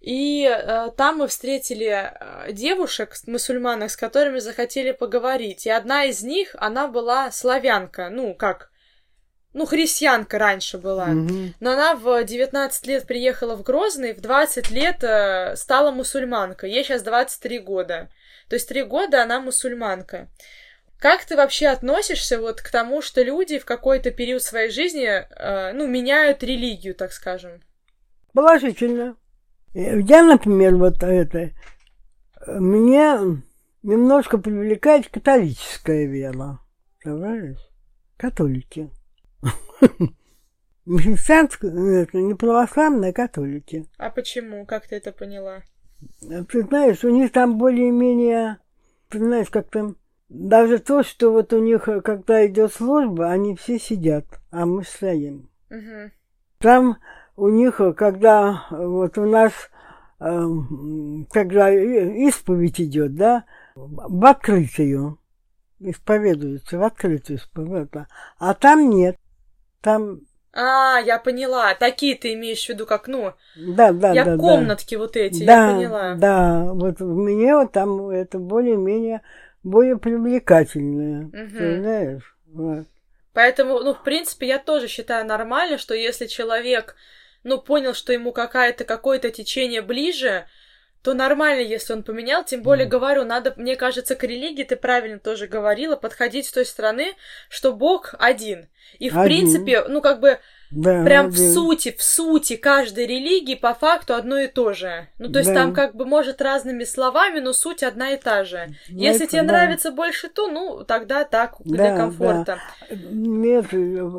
И 0.00 0.44
э, 0.44 0.90
там 0.96 1.18
мы 1.18 1.26
встретили 1.26 1.86
э, 1.86 2.52
девушек, 2.52 3.14
мусульманок, 3.26 3.90
с 3.90 3.96
которыми 3.96 4.38
захотели 4.38 4.92
поговорить. 4.92 5.66
И 5.66 5.70
одна 5.70 6.04
из 6.04 6.22
них, 6.22 6.54
она 6.58 6.86
была 6.86 7.32
славянка, 7.32 8.08
ну, 8.10 8.34
как, 8.34 8.70
ну, 9.54 9.66
христианка 9.66 10.38
раньше 10.38 10.78
была. 10.78 11.06
Мгм. 11.06 11.54
Но 11.60 11.72
она 11.72 11.96
в 11.96 12.22
19 12.22 12.86
лет 12.86 13.06
приехала 13.06 13.56
в 13.56 13.62
Грозный, 13.62 14.12
в 14.12 14.20
20 14.20 14.70
лет 14.70 15.02
э, 15.02 15.56
стала 15.56 15.90
мусульманкой. 15.90 16.70
Ей 16.70 16.84
сейчас 16.84 17.02
23 17.02 17.58
года. 17.58 18.08
То 18.48 18.56
есть 18.56 18.68
три 18.68 18.82
года 18.82 19.22
она 19.22 19.40
мусульманка. 19.40 20.28
Как 20.98 21.24
ты 21.24 21.36
вообще 21.36 21.68
относишься 21.68 22.40
вот 22.40 22.60
к 22.60 22.70
тому, 22.70 23.02
что 23.02 23.22
люди 23.22 23.58
в 23.58 23.64
какой-то 23.64 24.10
период 24.10 24.42
своей 24.42 24.70
жизни, 24.70 25.06
э, 25.06 25.72
ну, 25.72 25.86
меняют 25.86 26.42
религию, 26.42 26.94
так 26.94 27.12
скажем? 27.12 27.62
Положительно. 28.32 29.16
Я, 29.74 30.24
например, 30.24 30.74
вот 30.76 31.02
это, 31.02 31.50
меня 32.46 33.20
немножко 33.82 34.38
привлекает 34.38 35.08
католическая 35.08 36.06
вера. 36.06 36.58
Понимаешь? 37.02 37.58
Католики. 38.16 38.90
Христианская, 40.84 42.02
это 42.02 42.16
не 42.18 42.34
православные, 42.34 43.10
а 43.10 43.14
католики. 43.14 43.86
А 43.98 44.10
почему? 44.10 44.66
Как 44.66 44.88
ты 44.88 44.96
это 44.96 45.12
поняла? 45.12 45.62
Ты 46.20 46.62
знаешь, 46.62 47.04
у 47.04 47.10
них 47.10 47.32
там 47.32 47.58
более-менее, 47.58 48.58
ты 49.08 49.18
знаешь, 49.18 49.50
как 49.50 49.68
там, 49.68 49.96
даже 50.28 50.78
то, 50.78 51.02
что 51.02 51.32
вот 51.32 51.52
у 51.52 51.58
них, 51.58 51.88
э, 51.88 52.00
когда 52.00 52.46
идет 52.46 52.72
служба, 52.72 53.30
они 53.30 53.56
все 53.56 53.78
сидят, 53.78 54.24
а 54.50 54.66
мы 54.66 54.84
стоим. 54.84 55.48
Мгм. 55.70 56.12
Там 56.58 56.98
у 57.36 57.48
них, 57.48 57.80
э, 57.80 57.92
когда 57.94 58.66
э, 58.70 58.86
вот 58.86 59.16
у 59.18 59.26
нас, 59.26 59.52
эм, 60.20 61.26
когда 61.30 61.70
исповедь 61.70 62.80
идет, 62.80 63.14
да, 63.14 63.44
в 63.74 64.24
открытую, 64.26 65.18
исповедуется, 65.78 66.78
в 66.78 66.82
открытую 66.82 67.38
исповедь, 67.38 67.88
а 68.38 68.54
там 68.54 68.90
нет. 68.90 69.16
Там, 69.80 70.20
А, 70.52 70.98
я 70.98 71.18
поняла. 71.18 71.74
Такие 71.74 72.14
ты 72.16 72.32
имеешь 72.34 72.64
в 72.64 72.68
виду, 72.68 72.86
как, 72.86 73.06
ну, 73.08 73.34
да, 73.54 73.92
да, 73.92 74.12
я 74.12 74.24
да, 74.24 74.36
да. 74.36 74.38
комнатки 74.38 74.94
вот 74.94 75.16
эти, 75.16 75.44
Да, 75.44 75.70
я 75.70 75.74
поняла. 75.76 76.14
да, 76.14 76.64
вот 76.72 77.00
меня 77.00 77.58
вот 77.58 77.72
там 77.72 78.08
это 78.10 78.38
более-менее 78.38 79.22
более 79.62 79.98
привлекательное, 79.98 81.30
ты 81.30 81.80
знаешь. 81.80 82.36
Вот. 82.46 82.86
Поэтому, 83.34 83.80
ну, 83.80 83.94
в 83.94 84.02
принципе, 84.02 84.48
я 84.48 84.58
тоже 84.58 84.88
считаю 84.88 85.26
нормально, 85.26 85.78
что 85.78 85.94
если 85.94 86.26
человек, 86.26 86.96
ну, 87.44 87.60
понял, 87.60 87.94
что 87.94 88.12
ему 88.12 88.32
какая-то, 88.32 88.84
какое-то 88.84 89.30
течение 89.30 89.82
ближе, 89.82 90.46
то 91.02 91.14
нормально, 91.14 91.60
если 91.60 91.92
он 91.92 92.02
поменял. 92.02 92.44
Тем 92.44 92.62
более, 92.62 92.86
говорю, 92.86 93.24
надо, 93.24 93.54
мне 93.56 93.76
кажется, 93.76 94.14
к 94.16 94.24
религии, 94.24 94.64
ты 94.64 94.76
правильно 94.76 95.18
тоже 95.18 95.46
говорила, 95.46 95.96
подходить 95.96 96.46
с 96.46 96.52
той 96.52 96.64
стороны, 96.66 97.14
что 97.48 97.72
Бог 97.72 98.14
один. 98.18 98.68
И, 98.98 99.10
в 99.10 99.18
Один. 99.18 99.24
принципе, 99.24 99.84
ну, 99.86 100.00
как 100.00 100.18
бы, 100.20 100.38
Да, 100.70 101.04
прям 101.04 101.30
в 101.30 101.34
один. 101.34 101.52
сути, 101.52 101.92
в 101.96 102.02
сути 102.02 102.56
каждой 102.56 103.06
религии 103.06 103.54
по 103.54 103.74
факту 103.74 104.14
одно 104.14 104.38
и 104.38 104.48
то 104.48 104.72
же. 104.72 105.08
Ну, 105.18 105.30
то 105.30 105.38
есть 105.40 105.50
Да. 105.52 105.62
там 105.62 105.74
как 105.74 105.94
бы, 105.94 106.04
может, 106.06 106.40
разными 106.42 106.84
словами, 106.84 107.40
но 107.40 107.52
суть 107.52 107.82
одна 107.82 108.12
и 108.12 108.16
та 108.16 108.44
же. 108.44 108.68
Ну, 108.88 108.98
Если 108.98 109.24
это 109.24 109.32
тебе 109.32 109.42
да. 109.42 109.48
нравится 109.48 109.90
больше 109.92 110.28
то, 110.28 110.48
ну, 110.48 110.84
тогда 110.84 111.24
так, 111.24 111.56
Да, 111.60 111.76
для 111.76 111.90
да. 111.90 111.96
комфорта. 111.96 112.58
Нет, 112.90 113.66
э, 113.72 114.10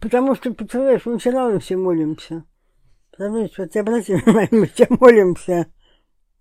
потому 0.00 0.34
что, 0.34 0.52
представляешь, 0.52 1.06
мы 1.06 1.18
все 1.18 1.30
равно 1.30 1.58
все 1.60 1.76
молимся. 1.76 2.44
Представляешь, 3.10 3.58
вот 3.58 3.76
обрати 3.76 4.14
внимание, 4.14 4.48
мы 4.52 4.66
все 4.66 4.86
молимся. 4.90 5.66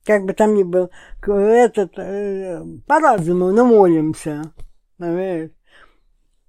Как 0.05 0.23
бы 0.23 0.33
там 0.33 0.55
ни 0.55 0.63
был, 0.63 0.89
этот, 1.25 1.97
э, 1.97 2.63
по-разному, 2.87 3.51
но 3.51 3.65
молимся. 3.65 4.53
Понимаешь? 4.97 5.51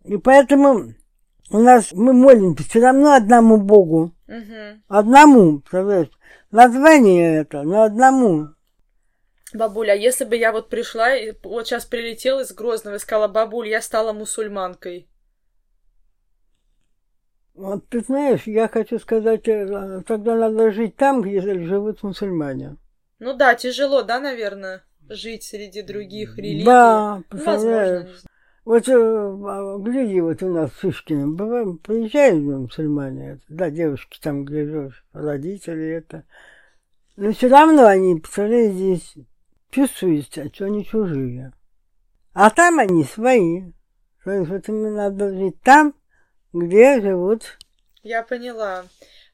И 0.05 0.17
поэтому 0.17 0.95
у 1.51 1.59
нас, 1.59 1.93
мы 1.93 2.13
молимся 2.13 2.65
все 2.65 2.81
равно 2.81 3.13
одному 3.13 3.59
Богу. 3.59 4.15
Мгм. 4.27 4.83
Одному, 4.89 5.61
представляешь? 5.61 6.11
Название 6.51 7.39
это, 7.41 7.63
но 7.63 7.83
одному. 7.83 8.49
Бабуля, 9.53 9.93
а 9.93 9.97
если 9.97 10.25
бы 10.25 10.37
я 10.37 10.53
вот 10.53 10.69
пришла, 10.69 11.15
и 11.15 11.33
вот 11.43 11.67
сейчас 11.67 11.85
прилетела 11.85 12.41
из 12.41 12.53
Грозного 12.53 12.97
и 12.97 12.99
сказала, 12.99 13.27
бабуль, 13.27 13.69
я 13.69 13.83
стала 13.83 14.13
мусульманкой. 14.13 15.09
Вот 17.55 17.89
ты 17.89 18.01
знаешь, 18.01 18.45
я 18.47 18.69
хочу 18.69 18.99
сказать, 18.99 19.47
э, 19.49 20.03
тогда 20.07 20.37
надо 20.37 20.71
жить 20.71 20.97
там, 20.97 21.21
где 21.21 21.41
живут 21.41 22.03
мусульмане. 22.03 22.77
Ну 23.21 23.35
да, 23.35 23.55
тяжело, 23.55 24.03
да, 24.03 24.19
наверное, 24.19 24.83
жить 25.09 25.45
среди 25.45 25.83
других 25.83 26.37
религий. 26.39 26.65
Да, 26.65 27.23
представляешь. 27.29 28.05
возможно. 28.05 28.31
Вот 28.65 28.89
э, 28.89 28.93
а, 28.93 29.79
гляди, 29.79 30.21
вот 30.21 30.43
у 30.43 30.53
нас 30.53 30.71
в 30.71 30.81
Шишкино, 30.81 31.29
бываем, 31.29 31.79
приезжают 31.79 32.43
мусульмане, 32.43 33.41
да, 33.49 33.71
девушки 33.71 34.19
там, 34.23 34.45
где 34.45 34.65
живешь, 34.65 35.05
родители 35.13 35.89
это. 35.89 36.25
Но 37.17 37.33
все 37.33 37.49
равно 37.49 37.87
они, 37.87 38.21
представляешь, 38.21 38.73
здесь 38.73 39.15
чувствуют, 39.71 40.27
что 40.27 40.65
они 40.65 40.85
чужие. 40.85 41.53
А 42.33 42.49
там 42.51 42.79
они 42.79 43.05
свои. 43.05 43.73
То 44.25 44.31
есть 44.31 44.49
вот 44.49 44.69
им 44.69 44.95
надо 44.95 45.35
жить 45.35 45.61
там, 45.63 45.95
где 46.53 47.01
живут. 47.01 47.59
Я 48.03 48.23
поняла. 48.23 48.85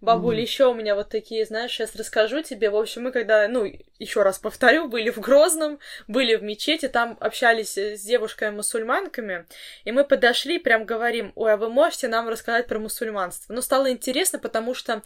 Бабуль, 0.00 0.38
еще 0.40 0.66
у 0.66 0.74
меня 0.74 0.94
вот 0.94 1.08
такие, 1.08 1.44
знаешь, 1.46 1.72
сейчас 1.72 1.96
расскажу 1.96 2.42
тебе. 2.42 2.70
В 2.70 2.76
общем, 2.76 3.04
мы 3.04 3.12
когда, 3.12 3.48
ну, 3.48 3.64
еще 3.98 4.22
раз 4.22 4.38
повторю, 4.38 4.88
были 4.88 5.10
в 5.10 5.18
Грозном, 5.18 5.78
были 6.06 6.34
в 6.36 6.42
мечети, 6.42 6.88
там 6.88 7.16
общались 7.20 7.78
э, 7.78 7.96
с 7.96 8.02
девушками-мусульманками, 8.02 9.46
и 9.84 9.92
мы 9.92 10.04
подошли, 10.04 10.58
прям 10.58 10.84
говорим, 10.84 11.32
ой, 11.34 11.54
а 11.54 11.56
вы 11.56 11.70
можете 11.70 12.08
нам 12.08 12.28
рассказать 12.28 12.66
про 12.66 12.78
мусульманство? 12.78 13.52
Ну, 13.52 13.62
стало 13.62 13.90
интересно, 13.90 14.38
потому 14.38 14.74
что 14.74 15.02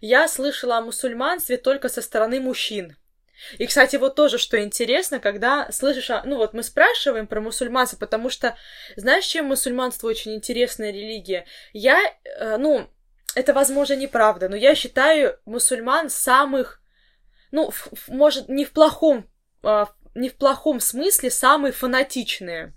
я 0.00 0.28
слышала 0.28 0.76
о 0.76 0.82
мусульманстве 0.82 1.56
только 1.56 1.88
со 1.88 2.02
стороны 2.02 2.40
мужчин. 2.40 2.96
И, 3.58 3.66
кстати, 3.66 3.96
вот 3.96 4.14
тоже, 4.14 4.38
что 4.38 4.62
интересно, 4.62 5.18
когда 5.20 5.70
слышишь, 5.72 6.10
о- 6.10 6.22
ну 6.24 6.36
вот 6.36 6.54
мы 6.54 6.62
спрашиваем 6.62 7.26
про 7.26 7.40
мусульманство, 7.40 7.96
потому 7.98 8.30
что, 8.30 8.56
знаешь, 8.96 9.24
чем 9.24 9.46
мусульманство 9.46 10.06
очень 10.08 10.34
интересная 10.34 10.90
религия? 10.92 11.44
Я, 11.72 11.98
э, 12.24 12.56
ну, 12.58 12.88
это, 13.34 13.52
возможно, 13.54 13.94
неправда, 13.94 14.48
но 14.48 14.56
я 14.56 14.74
считаю 14.74 15.38
мусульман 15.44 16.10
самых, 16.10 16.80
ну, 17.50 17.68
ф- 17.68 17.88
ф- 17.92 18.08
может, 18.08 18.48
не 18.48 18.64
в 18.64 18.72
плохом, 18.72 19.28
а, 19.62 19.88
не 20.14 20.28
в 20.28 20.34
плохом 20.36 20.80
смысле, 20.80 21.30
самые 21.30 21.72
фанатичные. 21.72 22.72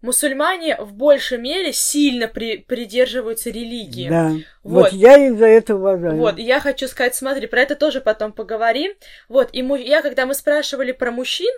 Мусульмане 0.00 0.76
в 0.76 0.92
большей 0.92 1.38
мере 1.38 1.72
сильно 1.72 2.28
при- 2.28 2.58
придерживаются 2.58 3.50
религии. 3.50 4.08
Да. 4.08 4.28
Вот. 4.62 4.92
Вот. 4.92 4.92
я 4.92 5.16
их 5.26 5.36
за 5.36 5.46
это 5.46 5.74
уважаю. 5.74 6.16
Вот, 6.16 6.38
и 6.38 6.42
я 6.42 6.60
хочу 6.60 6.86
сказать, 6.86 7.16
смотри, 7.16 7.48
про 7.48 7.62
это 7.62 7.74
тоже 7.74 8.00
потом 8.00 8.32
поговорим. 8.32 8.92
Вот, 9.28 9.48
и 9.52 9.60
му- 9.62 9.74
я, 9.74 10.00
когда 10.02 10.24
мы 10.24 10.34
спрашивали 10.34 10.92
про 10.92 11.10
мужчин, 11.10 11.52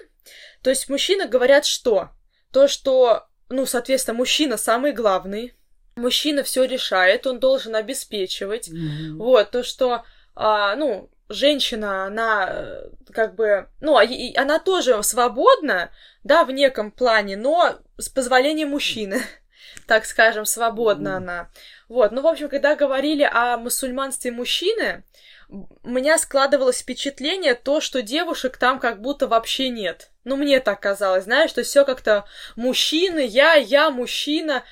то 0.63 0.71
есть 0.71 0.89
мужчины 0.89 1.27
говорят 1.29 1.67
что? 1.67 2.09
То, 2.51 2.67
что, 2.67 3.27
ну, 3.51 3.67
соответственно, 3.67 4.17
мужчина 4.17 4.57
самый 4.57 4.93
главный, 4.93 5.53
мужчина 6.01 6.43
все 6.43 6.65
решает, 6.65 7.27
он 7.27 7.39
должен 7.39 7.77
обеспечивать. 7.77 8.69
Мгм. 8.69 9.19
Вот, 9.19 9.51
то, 9.51 9.63
что, 9.63 10.05
а, 10.35 10.75
ну, 10.77 11.11
женщина, 11.29 12.07
она 12.07 12.49
э, 12.51 12.89
как 13.13 13.35
бы, 13.37 13.69
ну, 13.81 13.97
а- 13.97 14.41
она 14.41 14.59
тоже 14.59 15.03
свободна, 15.03 15.91
да, 16.25 16.45
в 16.45 16.51
неком 16.51 16.91
плане, 16.91 17.37
но 17.37 17.79
с 17.97 18.09
позволения 18.09 18.67
мужчины, 18.67 19.23
так 19.87 20.05
скажем, 20.05 20.45
свободна 20.45 21.17
она. 21.17 21.51
Вот, 21.89 22.13
ну, 22.13 22.21
в 22.23 22.27
общем, 22.27 22.49
когда 22.49 22.77
говорили 22.77 23.29
о 23.31 23.57
мусульманстве 23.57 24.31
мужчины, 24.33 25.05
у 25.49 25.91
меня 25.91 26.19
складывалось 26.19 26.81
впечатление 26.81 27.55
то, 27.55 27.81
что 27.81 28.03
девушек 28.03 28.57
там 28.57 28.79
как 28.79 29.01
будто 29.01 29.27
вообще 29.27 29.69
нет. 29.69 30.11
Ну, 30.25 30.37
мне 30.37 30.61
так 30.61 30.81
казалось, 30.81 31.25
знаешь, 31.25 31.51
что 31.51 31.63
все 31.63 31.85
как-то 31.85 32.25
мужчины, 32.57 33.21
я, 33.27 33.55
я, 33.55 33.91
мужчина. 33.91 34.63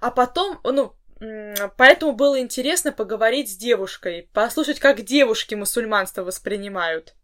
А 0.00 0.10
потом, 0.10 0.60
ну, 0.64 0.94
поэтому 1.76 2.12
было 2.12 2.40
интересно 2.40 2.92
поговорить 2.92 3.50
с 3.50 3.56
девушкой, 3.56 4.28
послушать, 4.32 4.80
как 4.80 5.02
девушки 5.02 5.54
мусульманство 5.54 6.22
воспринимают. 6.22 7.14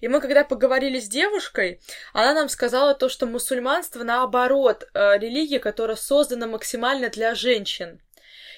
И 0.00 0.08
мы, 0.08 0.20
когда 0.20 0.44
поговорили 0.44 1.00
с 1.00 1.08
девушкой, 1.08 1.80
она 2.12 2.34
нам 2.34 2.48
сказала 2.48 2.94
то, 2.94 3.08
что 3.08 3.26
мусульманство, 3.26 4.04
наоборот, 4.04 4.88
э, 4.94 5.18
религия, 5.18 5.58
которая 5.58 5.96
создана 5.96 6.46
максимально 6.46 7.08
для 7.08 7.34
женщин. 7.34 8.00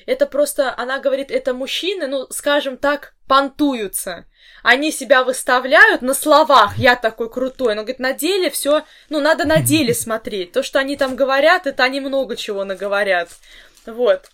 Это 0.06 0.26
просто, 0.26 0.75
она 0.76 0.99
говорит, 0.99 1.30
это 1.30 1.54
мужчины, 1.54 2.06
ну, 2.06 2.26
скажем 2.30 2.76
так, 2.76 3.14
понтуются. 3.26 4.26
Они 4.62 4.93
себя 4.93 5.25
выставляют 5.25 6.02
на 6.02 6.14
словах, 6.14 6.76
я 6.79 6.97
такой 6.97 7.31
крутой, 7.31 7.75
но, 7.75 7.83
говорит, 7.83 7.99
на 8.00 8.12
деле 8.12 8.50
все, 8.50 8.85
ну, 9.09 9.21
надо 9.21 9.47
на 9.47 9.61
деле 9.61 9.95
смотреть. 9.95 10.52
То, 10.52 10.62
что 10.62 10.79
они 10.79 10.97
там 10.97 11.17
говорят, 11.17 11.67
это 11.67 11.85
они 11.85 12.00
много 12.00 12.37
чего 12.37 12.64
наговорят. 12.64 13.31
Вот. 13.87 14.31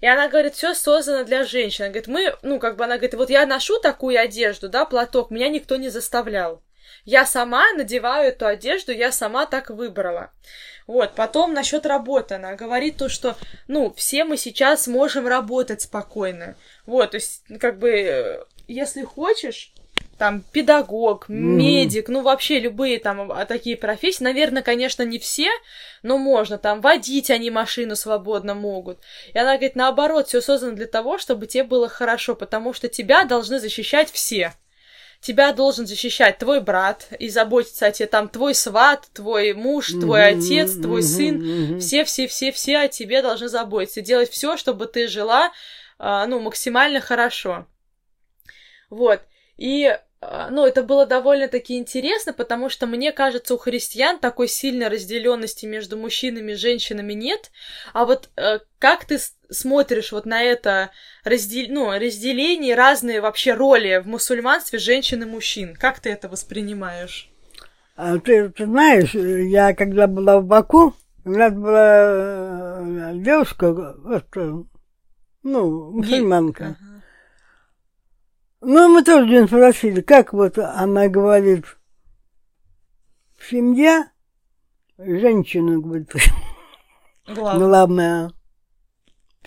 И 0.00 0.06
она 0.06 0.28
говорит, 0.28 0.54
все 0.54 0.74
создано 0.74 1.24
для 1.24 1.44
женщин. 1.44 1.84
Она 1.84 1.92
говорит, 1.92 2.08
мы, 2.08 2.36
ну, 2.42 2.58
как 2.58 2.76
бы 2.76 2.84
она 2.84 2.96
говорит, 2.96 3.14
вот 3.14 3.30
я 3.30 3.46
ношу 3.46 3.78
такую 3.78 4.20
одежду, 4.20 4.68
да, 4.68 4.84
платок, 4.84 5.30
меня 5.30 5.48
никто 5.48 5.76
не 5.76 5.90
заставлял. 5.90 6.60
Я 7.04 7.24
сама 7.24 7.72
надеваю 7.72 8.28
эту 8.28 8.46
одежду, 8.46 8.92
я 8.92 9.12
сама 9.12 9.46
так 9.46 9.70
выбрала. 9.70 10.32
Вот, 10.86 11.14
потом 11.14 11.54
насчет 11.54 11.86
работы 11.86 12.34
она 12.34 12.54
говорит 12.54 12.96
то, 12.96 13.08
что, 13.08 13.36
ну, 13.68 13.94
все 13.96 14.24
мы 14.24 14.36
сейчас 14.36 14.88
можем 14.88 15.28
работать 15.28 15.82
спокойно. 15.82 16.56
Вот, 16.86 17.12
то 17.12 17.16
есть, 17.16 17.44
как 17.60 17.78
бы, 17.78 17.90
э, 17.90 18.44
если 18.68 19.02
хочешь, 19.02 19.72
там, 20.18 20.44
педагог, 20.52 21.28
медик, 21.28 22.08
mm-hmm. 22.08 22.12
ну, 22.12 22.22
вообще 22.22 22.60
любые 22.60 22.98
там 23.00 23.32
а, 23.32 23.44
такие 23.44 23.76
профессии, 23.76 24.22
наверное, 24.22 24.62
конечно, 24.62 25.02
не 25.02 25.18
все, 25.18 25.48
но 26.02 26.16
можно, 26.16 26.58
там, 26.58 26.80
водить 26.80 27.30
они 27.30 27.50
машину 27.50 27.96
свободно 27.96 28.54
могут. 28.54 29.00
И 29.34 29.38
она 29.38 29.54
говорит, 29.54 29.74
наоборот, 29.74 30.28
все 30.28 30.40
создано 30.40 30.76
для 30.76 30.86
того, 30.86 31.18
чтобы 31.18 31.46
тебе 31.46 31.64
было 31.64 31.88
хорошо, 31.88 32.36
потому 32.36 32.72
что 32.72 32.88
тебя 32.88 33.24
должны 33.24 33.58
защищать 33.58 34.10
все 34.12 34.52
тебя 35.20 35.52
должен 35.52 35.86
защищать 35.86 36.38
твой 36.38 36.60
брат 36.60 37.06
и 37.18 37.28
заботиться 37.28 37.86
о 37.86 37.92
тебе, 37.92 38.08
там, 38.08 38.28
твой 38.28 38.54
сват, 38.54 39.06
твой 39.14 39.54
муж, 39.54 39.86
твой 39.88 40.20
mm-hmm, 40.20 40.38
отец, 40.38 40.72
твой 40.72 41.00
mm-hmm, 41.00 41.70
сын, 41.70 41.80
все-все-все-все 41.80 42.78
о 42.78 42.88
тебе 42.88 43.22
должны 43.22 43.48
заботиться, 43.48 44.00
делать 44.00 44.30
все, 44.30 44.56
чтобы 44.56 44.86
ты 44.86 45.06
жила, 45.06 45.52
а, 45.98 46.26
ну, 46.26 46.40
максимально 46.40 47.00
хорошо. 47.00 47.66
Вот. 48.92 49.22
И 49.56 49.90
а, 50.20 50.50
ну, 50.50 50.66
это 50.66 50.82
было 50.82 51.06
довольно-таки 51.06 51.78
интересно, 51.78 52.34
потому 52.34 52.68
что, 52.68 52.86
мне 52.86 53.10
кажется, 53.10 53.54
у 53.54 53.58
христиан 53.58 54.18
такой 54.18 54.48
сильной 54.48 54.88
разделенности 54.88 55.64
между 55.64 55.96
мужчинами 55.96 56.52
и 56.52 56.56
женщинами 56.56 57.14
нет. 57.14 57.50
А 57.94 58.04
вот 58.04 58.28
э, 58.36 58.58
как 58.78 59.06
ты 59.06 59.18
смотришь 59.50 60.12
вот 60.12 60.26
на 60.26 60.42
это 60.42 60.90
раздел... 61.24 61.66
ну, 61.70 61.90
разделение, 61.90 62.74
разные 62.74 63.22
вообще 63.22 63.54
роли 63.54 64.02
в 64.04 64.06
мусульманстве 64.06 64.78
женщин 64.78 65.22
и 65.22 65.26
мужчин? 65.26 65.74
Как 65.74 66.00
ты 66.00 66.10
это 66.10 66.28
воспринимаешь? 66.28 67.30
А, 67.96 68.18
ты, 68.18 68.50
ты 68.50 68.66
знаешь, 68.66 69.14
я 69.14 69.74
когда 69.74 70.06
была 70.06 70.38
в 70.38 70.44
Баку, 70.44 70.94
у 71.24 71.30
нас 71.30 71.52
была 71.54 72.80
э, 72.80 73.12
девушка, 73.14 73.72
вот, 73.72 74.26
э, 74.36 74.52
ну, 75.44 75.90
мусульманка. 75.92 76.76
Ага. 76.78 76.91
Ну, 78.64 78.88
мы 78.88 79.02
тоже 79.02 79.24
один 79.24 79.48
спросили, 79.48 80.02
как 80.02 80.32
вот 80.32 80.56
она 80.56 81.08
говорит, 81.08 81.64
семья, 83.50 84.08
женщина, 84.96 85.80
говорит, 85.80 86.12
главная. 87.26 87.66
главная. 87.66 88.32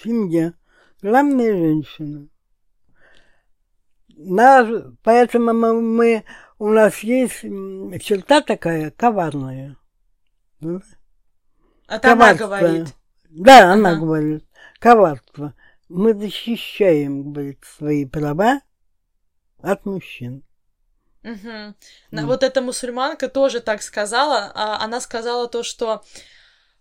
Семья. 0.04 0.54
Главная 1.02 1.54
женщина. 1.54 2.28
Нас, 4.18 4.68
поэтому 5.02 5.54
мы, 5.54 5.82
мы, 5.82 6.24
у 6.60 6.68
нас 6.68 7.00
есть 7.00 7.40
черта 8.04 8.42
такая 8.42 8.92
коварная. 8.92 9.78
Это 11.88 12.12
она 12.12 12.34
говорит. 12.34 12.94
Да, 13.30 13.72
она 13.72 13.92
ага. 13.92 14.00
говорит. 14.00 14.46
Коварство. 14.80 15.54
Мы 15.88 16.14
защищаем, 16.14 17.32
говорит, 17.32 17.64
свои 17.64 18.06
права, 18.06 18.60
от 19.66 19.86
мужчин. 19.86 20.44
Угу. 21.24 21.34
Mm. 22.12 22.26
Вот 22.26 22.44
эта 22.44 22.62
мусульманка 22.62 23.30
тоже 23.30 23.60
так 23.60 23.82
сказала. 23.82 24.52
А 24.54 24.84
она 24.84 25.02
сказала 25.02 25.48
то, 25.48 25.64
что 25.64 26.04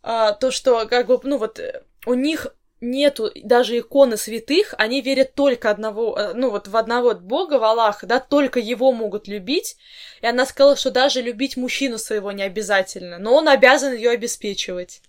а, 0.03 0.33
то, 0.33 0.51
что 0.51 0.87
как 0.87 1.07
бы, 1.07 1.19
ну 1.23 1.39
вот 1.39 1.61
у 2.05 2.15
них 2.15 2.55
нету 2.81 3.31
даже 3.43 3.79
иконы 3.79 4.19
святых, 4.19 4.75
они 4.77 5.01
верят 5.01 5.35
только 5.35 5.71
одного, 5.71 6.19
э, 6.19 6.33
ну 6.35 6.51
вот 6.51 6.69
в 6.69 6.77
одного 6.77 7.15
Бога, 7.15 7.59
в 7.59 7.65
Аллаха, 7.65 8.07
да, 8.07 8.21
только 8.21 8.61
его 8.61 8.93
могут 8.93 9.27
любить. 9.29 9.77
И 10.21 10.27
она 10.27 10.45
сказала, 10.45 10.77
что 10.77 10.91
даже 10.91 11.23
любить 11.23 11.57
мужчину 11.57 11.97
своего 11.97 12.33
не 12.33 12.43
обязательно, 12.43 13.19
но 13.19 13.35
он 13.35 13.49
обязан 13.49 13.95
ее 13.95 14.11
обеспечивать. 14.11 15.01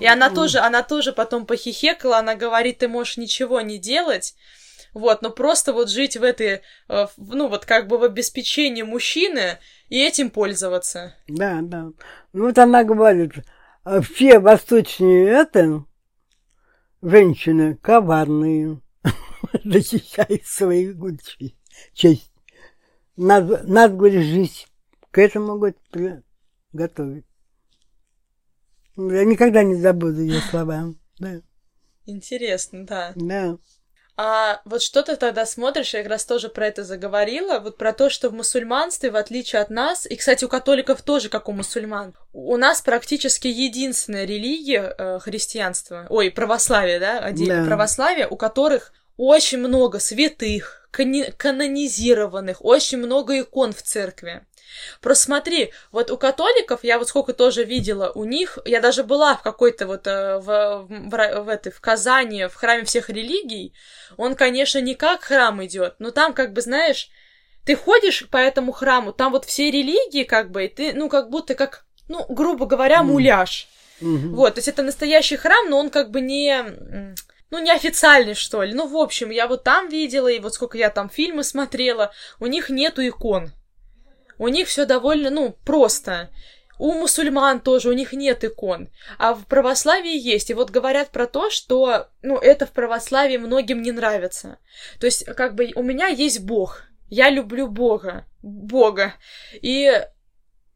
И 0.00 0.06
она 0.06 0.28
тоже, 0.28 0.58
она 0.58 0.82
тоже 0.82 1.12
потом 1.12 1.46
похихекала, 1.46 2.18
она 2.18 2.34
говорит, 2.34 2.78
ты 2.78 2.88
можешь 2.88 3.16
ничего 3.16 3.60
не 3.60 3.78
делать, 3.78 4.34
вот, 4.96 5.20
но 5.20 5.28
просто 5.28 5.74
вот 5.74 5.90
жить 5.90 6.16
в 6.16 6.22
этой, 6.22 6.62
э, 6.88 7.06
ну 7.18 7.48
вот 7.48 7.66
как 7.66 7.86
бы 7.86 7.98
в 7.98 8.02
обеспечении 8.02 8.80
мужчины 8.80 9.58
и 9.90 10.02
этим 10.02 10.30
пользоваться. 10.30 11.14
Да, 11.28 11.60
да. 11.60 11.90
Ну 12.32 12.46
вот 12.46 12.56
она 12.56 12.82
говорит, 12.82 13.32
«А 13.84 14.00
все 14.00 14.38
восточные 14.38 15.26
это 15.28 15.84
женщины 17.02 17.76
коварные, 17.76 18.80
защищают 19.64 20.46
свои 20.46 20.94
честь. 21.92 22.32
Надо, 23.18 23.64
надо, 23.64 23.96
говорит, 23.96 24.24
жить. 24.24 24.66
К 25.10 25.18
этому, 25.18 25.58
говорит, 25.58 26.24
готовить. 26.72 27.26
Я 28.96 29.24
никогда 29.26 29.62
не 29.62 29.74
забуду 29.74 30.22
ее 30.22 30.40
слова. 30.40 30.94
Да. 31.18 31.42
Интересно, 32.06 32.86
да. 32.86 33.12
Да. 33.14 33.58
А 34.18 34.62
вот 34.64 34.80
что 34.82 35.02
ты 35.02 35.16
тогда 35.16 35.44
смотришь, 35.44 35.92
я 35.92 36.00
как 36.00 36.10
раз 36.10 36.24
тоже 36.24 36.48
про 36.48 36.66
это 36.66 36.84
заговорила, 36.84 37.58
вот 37.58 37.76
про 37.76 37.92
то, 37.92 38.08
что 38.08 38.30
в 38.30 38.32
мусульманстве, 38.32 39.10
в 39.10 39.16
отличие 39.16 39.60
от 39.60 39.68
нас, 39.68 40.06
и, 40.06 40.16
кстати, 40.16 40.44
у 40.44 40.48
католиков 40.48 41.02
тоже, 41.02 41.28
как 41.28 41.50
у 41.50 41.52
мусульман, 41.52 42.14
у 42.32 42.56
нас 42.56 42.80
практически 42.80 43.46
единственная 43.46 44.24
религия 44.24 44.94
э, 44.96 45.18
христианства, 45.20 46.06
ой, 46.08 46.30
православие, 46.30 46.98
да, 46.98 47.18
отдельно 47.18 47.60
да. 47.60 47.66
православие, 47.66 48.26
у 48.26 48.36
которых 48.36 48.92
очень 49.18 49.58
много 49.58 49.98
святых, 49.98 50.88
канонизированных, 50.90 52.64
очень 52.64 52.98
много 52.98 53.40
икон 53.40 53.74
в 53.74 53.82
церкви. 53.82 54.46
Просто 55.00 55.24
смотри, 55.24 55.72
вот 55.92 56.10
у 56.10 56.16
католиков, 56.16 56.84
я 56.84 56.98
вот 56.98 57.08
сколько 57.08 57.32
тоже 57.32 57.64
видела, 57.64 58.10
у 58.14 58.24
них, 58.24 58.58
я 58.64 58.80
даже 58.80 59.04
была 59.04 59.36
в 59.36 59.42
какой-то 59.42 59.86
вот 59.86 60.06
э, 60.06 60.38
в, 60.38 60.86
в, 60.88 61.10
в, 61.10 61.44
в, 61.44 61.48
этой, 61.48 61.72
в 61.72 61.80
Казани, 61.80 62.46
в 62.46 62.54
храме 62.54 62.84
всех 62.84 63.10
религий, 63.10 63.74
он, 64.16 64.34
конечно, 64.34 64.80
не 64.80 64.94
как 64.94 65.22
храм 65.22 65.64
идет, 65.64 65.94
но 65.98 66.10
там, 66.10 66.32
как 66.34 66.52
бы, 66.52 66.60
знаешь, 66.60 67.08
ты 67.64 67.74
ходишь 67.76 68.28
по 68.28 68.36
этому 68.36 68.72
храму, 68.72 69.12
там 69.12 69.32
вот 69.32 69.44
все 69.44 69.70
религии, 69.70 70.24
как 70.24 70.50
бы, 70.50 70.66
и 70.66 70.68
ты, 70.68 70.94
ну, 70.94 71.08
как 71.08 71.30
будто 71.30 71.54
как, 71.54 71.84
ну, 72.08 72.24
грубо 72.28 72.66
говоря, 72.66 73.02
муляж. 73.02 73.68
Mm-hmm. 74.00 74.34
Вот, 74.34 74.54
то 74.54 74.58
есть 74.58 74.68
это 74.68 74.82
настоящий 74.82 75.36
храм, 75.36 75.70
но 75.70 75.78
он 75.78 75.88
как 75.88 76.10
бы 76.10 76.20
не 76.20 77.14
ну, 77.50 77.58
неофициальный, 77.58 78.34
что 78.34 78.62
ли. 78.62 78.74
Ну, 78.74 78.86
в 78.86 78.96
общем, 78.96 79.30
я 79.30 79.46
вот 79.46 79.64
там 79.64 79.88
видела, 79.88 80.28
и 80.28 80.40
вот 80.40 80.54
сколько 80.54 80.78
я 80.78 80.90
там 80.90 81.08
фильмы 81.08 81.44
смотрела, 81.44 82.12
у 82.40 82.46
них 82.46 82.70
нету 82.70 83.06
икон. 83.06 83.52
У 84.38 84.48
них 84.48 84.68
все 84.68 84.84
довольно, 84.84 85.30
ну, 85.30 85.56
просто. 85.64 86.30
У 86.78 86.92
мусульман 86.92 87.60
тоже, 87.60 87.88
у 87.88 87.92
них 87.92 88.12
нет 88.12 88.44
икон. 88.44 88.88
А 89.18 89.34
в 89.34 89.46
православии 89.46 90.16
есть. 90.16 90.50
И 90.50 90.54
вот 90.54 90.70
говорят 90.70 91.10
про 91.10 91.26
то, 91.26 91.50
что, 91.50 92.08
ну, 92.22 92.36
это 92.36 92.66
в 92.66 92.72
православии 92.72 93.38
многим 93.38 93.80
не 93.80 93.92
нравится. 93.92 94.58
То 95.00 95.06
есть, 95.06 95.24
как 95.24 95.54
бы, 95.54 95.72
у 95.74 95.82
меня 95.82 96.08
есть 96.08 96.44
Бог. 96.44 96.82
Я 97.08 97.30
люблю 97.30 97.68
Бога. 97.68 98.26
Бога. 98.42 99.14
И 99.62 99.90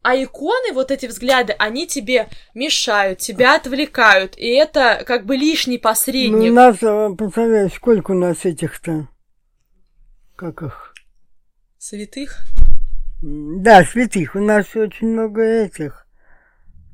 а 0.03 0.15
иконы, 0.15 0.73
вот 0.73 0.89
эти 0.89 1.05
взгляды, 1.05 1.53
они 1.59 1.85
тебе 1.85 2.27
мешают, 2.55 3.19
тебя 3.19 3.55
отвлекают, 3.55 4.35
и 4.35 4.47
это 4.47 5.03
как 5.05 5.25
бы 5.25 5.35
лишний 5.35 5.77
посредник. 5.77 6.37
Ну, 6.37 6.47
у 6.47 6.53
нас, 6.53 6.77
э, 6.81 7.15
представляешь, 7.15 7.73
сколько 7.73 8.11
у 8.11 8.15
нас 8.15 8.43
этих-то, 8.43 9.07
как 10.35 10.63
их? 10.63 10.95
Святых? 11.77 12.39
Да, 13.21 13.83
святых. 13.83 14.35
У 14.35 14.39
нас 14.39 14.75
очень 14.75 15.09
много 15.09 15.41
этих. 15.41 16.07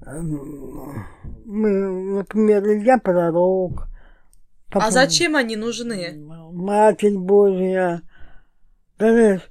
Эм, 0.05 1.05
мы, 1.45 1.69
например, 2.17 2.63
Илья 2.65 2.97
Пророк. 2.97 3.87
Папа, 4.69 4.87
а 4.87 4.91
зачем 4.91 5.35
они 5.37 5.55
нужны? 5.55 6.17
Матерь 6.51 7.17
Божья. 7.17 8.01
Знаешь, 8.97 9.49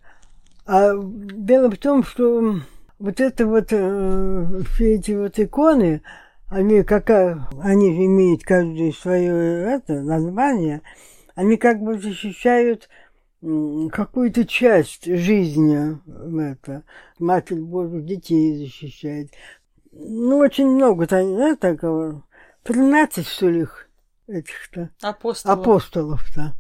а 0.67 0.93
дело 0.95 1.71
в 1.71 1.79
том, 1.79 2.03
что 2.05 2.61
вот 2.99 3.21
это 3.21 3.47
вот, 3.47 3.69
э, 3.71 4.61
все 4.73 4.95
эти 4.97 5.13
вот 5.13 5.39
иконы, 5.39 6.03
они 6.49 6.83
как, 6.83 7.09
они 7.11 8.07
имеют 8.07 8.43
каждое 8.43 8.93
свое 8.93 9.63
это, 9.77 10.03
название, 10.03 10.83
они 11.35 11.57
как 11.57 11.81
бы 11.81 11.99
защищают 11.99 12.89
какую-то 13.93 14.45
часть 14.45 15.05
жизни 15.05 15.99
это, 16.53 16.83
Матерь 17.19 17.61
Божьих 17.61 18.05
детей 18.05 18.57
защищает. 18.57 19.31
Ну, 19.93 20.39
очень 20.39 20.67
много 20.67 21.07
там, 21.07 21.37
да, 21.37 21.57
такого. 21.57 22.25
13, 22.65 23.27
что 23.27 23.49
ли, 23.49 23.61
их, 23.63 23.89
этих-то. 24.27 24.91
Апостолов. 25.01 25.61
Апостолов-то. 25.61 26.55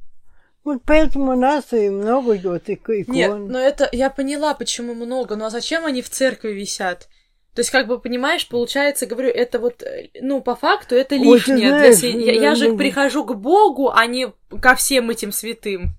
Вот 0.64 0.82
поэтому 0.84 1.32
у 1.32 1.36
нас 1.36 1.72
и 1.72 1.90
много 1.90 2.38
вот 2.42 2.68
икон. 2.68 3.04
Нет, 3.08 3.36
но 3.36 3.58
это 3.58 3.88
я 3.92 4.10
поняла, 4.10 4.54
почему 4.54 4.94
много. 4.94 5.36
Ну 5.36 5.44
а 5.44 5.50
зачем 5.50 5.84
они 5.84 6.02
в 6.02 6.10
церкви 6.10 6.50
висят? 6.50 7.08
То 7.54 7.60
есть, 7.60 7.70
как 7.70 7.86
бы, 7.86 7.98
понимаешь, 7.98 8.46
получается, 8.46 9.06
говорю, 9.06 9.30
это 9.30 9.58
вот, 9.58 9.82
э, 9.82 10.10
ну, 10.20 10.42
по 10.42 10.54
факту, 10.54 10.94
это 10.94 11.16
лишнее. 11.16 11.68
Знаешь, 11.70 12.00
для... 12.00 12.10
я, 12.10 12.32
я 12.50 12.54
же 12.54 12.76
прихожу 12.76 13.24
к 13.24 13.34
Богу, 13.34 13.90
а 13.90 14.04
не 14.06 14.30
ко 14.60 14.74
всем 14.74 15.08
этим 15.08 15.32
святым. 15.32 15.96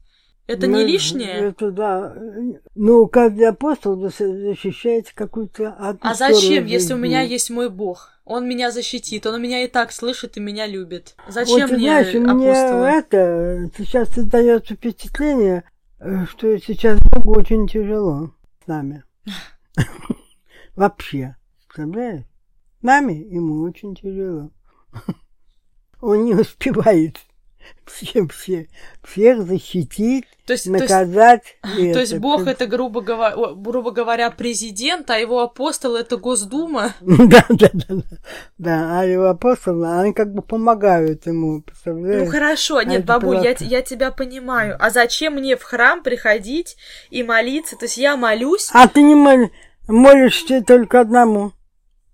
Это 0.48 0.68
ну, 0.68 0.78
не 0.78 0.86
лишнее? 0.86 1.50
Это 1.50 1.72
да. 1.72 2.16
Ну, 2.74 3.06
каждый 3.08 3.48
апостол 3.48 3.98
защищает 4.00 5.12
какую-то 5.14 5.74
одну 5.74 6.00
А 6.02 6.14
зачем, 6.14 6.66
если 6.66 6.94
у 6.94 6.98
меня 6.98 7.22
есть 7.22 7.50
мой 7.50 7.70
Бог? 7.70 8.14
Он 8.24 8.48
меня 8.48 8.72
защитит, 8.72 9.26
он 9.26 9.42
меня 9.42 9.64
и 9.64 9.68
так 9.68 9.92
слышит 9.92 10.38
и 10.38 10.40
меня 10.40 10.66
любит. 10.66 11.16
Зачем 11.28 11.68
вот, 11.68 11.72
мне 11.72 11.80
знаешь, 11.80 12.16
апостолы? 12.16 12.34
мне 12.34 12.98
это 12.98 13.72
сейчас 13.78 14.10
создается 14.10 14.76
впечатление, 14.76 15.64
э, 16.00 16.26
что 16.26 16.58
сейчас 16.60 17.00
Богу 17.12 17.40
очень 17.40 17.68
тяжело 17.68 18.32
с 18.64 18.68
нами. 18.68 19.04
Вообще. 20.76 21.36
Представляешь? 21.68 22.26
Нами 22.82 23.14
ему 23.14 23.64
очень 23.64 23.96
тяжело. 23.96 24.52
Он 26.02 26.26
не 26.26 26.36
успевает 26.36 27.18
всем 27.86 28.28
все, 28.30 28.68
всех 29.04 29.46
защитить, 29.46 30.26
то 30.46 30.54
есть, 30.54 30.68
наказать. 30.68 31.58
То 31.62 31.70
есть, 31.70 31.94
то 31.94 32.00
есть 32.00 32.18
Бог 32.18 32.48
это, 32.48 32.68
грубо 32.68 33.02
говоря, 33.02 33.36
грубо 33.56 33.92
говоря, 33.92 34.30
президент, 34.32 35.10
а 35.10 35.18
его 35.18 35.42
апостол 35.42 35.96
это 35.96 36.18
Госдума? 36.18 36.94
Да, 37.02 37.46
да, 37.50 37.70
да, 37.74 37.96
да. 38.58 39.00
А 39.00 39.06
его 39.06 39.26
апостолы, 39.26 40.00
они 40.00 40.14
как 40.14 40.34
бы 40.34 40.42
помогают 40.42 41.26
ему, 41.26 41.62
представляешь? 41.62 42.26
Ну 42.26 42.32
хорошо, 42.32 42.82
нет, 42.82 43.02
а 43.10 43.20
бабуль, 43.20 43.38
я, 43.44 43.56
я 43.60 43.82
тебя 43.82 44.12
понимаю. 44.12 44.78
А 44.80 44.90
зачем 44.90 45.34
мне 45.34 45.58
в 45.58 45.64
храм 45.64 46.04
приходить 46.04 46.78
и 47.10 47.24
молиться? 47.24 47.76
То 47.76 47.86
есть 47.86 47.98
я 47.98 48.16
молюсь... 48.16 48.70
А 48.72 48.88
ты 48.88 49.02
не 49.02 49.16
молишь, 49.16 49.50
молишься 49.88 50.64
только 50.66 51.02
одному. 51.02 51.52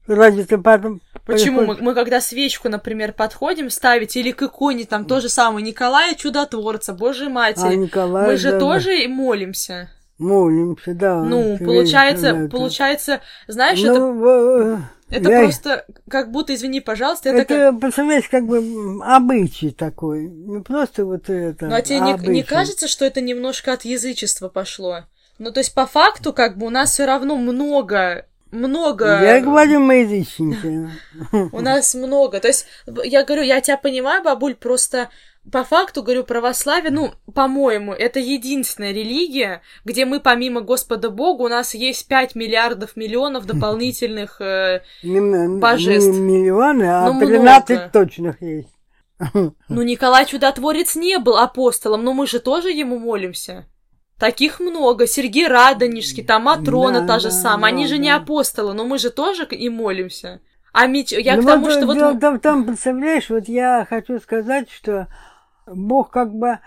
Ради 0.08 0.44
ты 0.44 0.58
потом 0.58 1.02
Почему 1.26 1.62
мы, 1.62 1.78
мы 1.78 1.94
когда 1.94 2.20
свечку, 2.20 2.68
например, 2.68 3.14
подходим 3.14 3.70
ставить, 3.70 4.18
или 4.18 4.32
к 4.32 4.42
иконе, 4.42 4.86
там 4.86 5.06
то 5.06 5.22
же 5.22 5.30
самое, 5.30 5.66
Николая 5.66 6.16
Чудотворца, 6.16 6.94
Божьей 6.94 7.30
Матери, 7.30 7.74
а, 7.74 7.76
Николай, 7.76 8.28
мы 8.28 8.38
же 8.38 8.52
да, 8.52 8.60
тоже 8.60 9.04
да. 9.04 9.08
молимся. 9.08 9.90
Молимся, 10.18 10.94
да. 10.94 11.24
Ну, 11.24 11.58
получается, 11.58 12.34
да, 12.34 12.50
получается, 12.50 13.22
знаешь, 13.48 13.82
ну, 13.82 14.26
это, 14.26 14.82
это 15.10 15.30
я... 15.30 15.44
просто 15.44 15.86
как 16.10 16.32
будто, 16.32 16.54
извини, 16.54 16.82
пожалуйста, 16.82 17.30
это, 17.30 17.54
это 17.54 17.72
как... 17.72 17.80
представляешь, 17.80 18.28
как 18.28 18.46
бы 18.46 19.02
обычай 19.02 19.72
такой, 19.72 20.28
не 20.28 20.62
просто 20.62 21.06
вот 21.06 21.30
это. 21.30 21.68
Ну, 21.68 21.76
а 21.76 21.82
тебе 21.82 22.02
не, 22.02 22.28
не 22.28 22.44
кажется, 22.44 22.90
что 22.90 23.06
это 23.06 23.22
немножко 23.22 23.72
от 23.72 23.86
язычества 23.86 24.50
пошло? 24.50 25.04
Ну, 25.40 25.52
то 25.52 25.62
есть, 25.62 25.74
по 25.74 25.86
факту, 25.86 26.34
как 26.34 26.58
бы 26.58 26.68
у 26.68 26.70
нас 26.70 26.92
все 26.92 27.06
равно 27.06 27.38
много 27.38 28.28
много... 28.54 29.06
Я 29.22 29.42
говорю, 29.42 29.80
мы 29.80 30.02
язычники. 30.02 30.90
У 31.52 31.62
нас 31.62 31.94
много. 31.96 32.40
То 32.40 32.48
есть, 32.48 32.68
я 33.04 33.24
говорю, 33.24 33.44
я 33.44 33.62
тебя 33.62 33.78
понимаю, 33.78 34.24
бабуль, 34.24 34.56
просто 34.56 35.10
по 35.52 35.64
факту, 35.64 36.04
говорю, 36.04 36.24
православие, 36.24 36.92
ну, 36.92 37.12
по-моему, 37.34 37.92
это 37.94 38.20
единственная 38.20 38.94
религия, 38.94 39.62
где 39.84 40.06
мы, 40.06 40.22
помимо 40.22 40.62
Господа 40.62 41.10
Бога, 41.10 41.42
у 41.42 41.48
нас 41.50 41.74
есть 41.74 42.08
5 42.08 42.36
миллиардов 42.36 42.96
миллионов 42.96 43.46
дополнительных 43.46 44.40
э, 44.40 44.84
божеств. 45.04 46.12
Не 46.12 46.20
миллионы, 46.20 46.84
а 46.84 47.12
ну, 47.12 47.20
13 47.20 47.70
много. 47.70 47.90
точных 47.92 48.42
есть. 48.42 48.70
Ну, 49.34 49.82
Николай 49.82 50.26
Чудотворец 50.26 50.96
не 50.96 51.18
был 51.20 51.38
апостолом, 51.38 52.04
но 52.04 52.14
мы 52.14 52.28
же 52.28 52.40
тоже 52.40 52.72
ему 52.72 53.00
молимся. 53.00 53.66
Таких 54.18 54.60
много. 54.60 55.08
Сергей 55.08 55.48
Радонежский, 55.48 56.24
там 56.24 56.44
Матрона 56.44 57.02
да, 57.02 57.08
та 57.08 57.20
же 57.20 57.30
да, 57.30 57.32
самая. 57.32 57.72
Да, 57.72 57.78
Они 57.78 57.88
же 57.88 57.96
да. 57.96 58.02
не 58.02 58.10
апостолы, 58.10 58.74
но 58.74 58.86
мы 58.86 58.98
же 58.98 59.10
тоже 59.10 59.46
и 59.46 59.70
молимся. 59.70 60.42
А 60.72 60.88
меч... 60.88 61.12
я 61.12 61.36
ну, 61.36 61.44
к 61.44 61.46
тому, 61.46 61.66
вот, 61.66 61.74
что 61.74 61.86
вот... 61.86 62.00
Там, 62.00 62.20
там, 62.20 62.40
там, 62.40 62.66
представляешь, 62.66 63.30
вот 63.30 63.48
я 63.48 63.86
хочу 63.88 64.20
сказать, 64.20 64.70
что 64.72 65.08
Бог 65.68 66.10
как 66.10 66.34
бы 66.34 66.60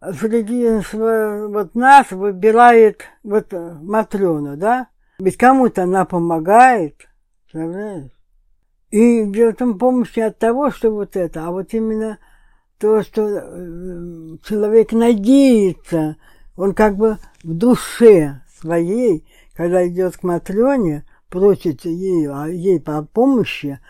среди 0.00 0.80
вот 0.92 1.74
нас 1.74 2.10
выбирает 2.10 3.02
вот 3.22 3.52
Матрона, 3.52 4.56
да? 4.56 4.88
Ведь 5.18 5.36
кому-то 5.36 5.84
она 5.84 6.04
помогает, 6.04 7.08
представляешь? 7.44 8.10
И 8.90 9.22
в 9.22 9.38
этом 9.38 9.78
помощь 9.78 10.16
не 10.16 10.22
от 10.22 10.38
того, 10.38 10.70
что 10.70 10.90
вот 10.90 11.16
это, 11.16 11.46
а 11.46 11.50
вот 11.50 11.72
именно 11.72 12.18
то, 12.78 13.02
что 13.02 13.22
э, 13.22 14.36
человек 14.44 14.92
надеется, 14.92 16.16
он 16.62 16.74
как 16.74 16.96
бы 16.96 17.18
в 17.42 17.54
душе 17.54 18.40
своей, 18.60 19.26
когда 19.56 19.84
идет 19.88 20.16
к 20.16 20.22
Матрёне, 20.22 21.04
просит 21.28 21.84
ей, 21.84 22.28
а 22.28 22.46
ей 22.46 22.78
по 22.78 23.02
помощи, 23.02 23.80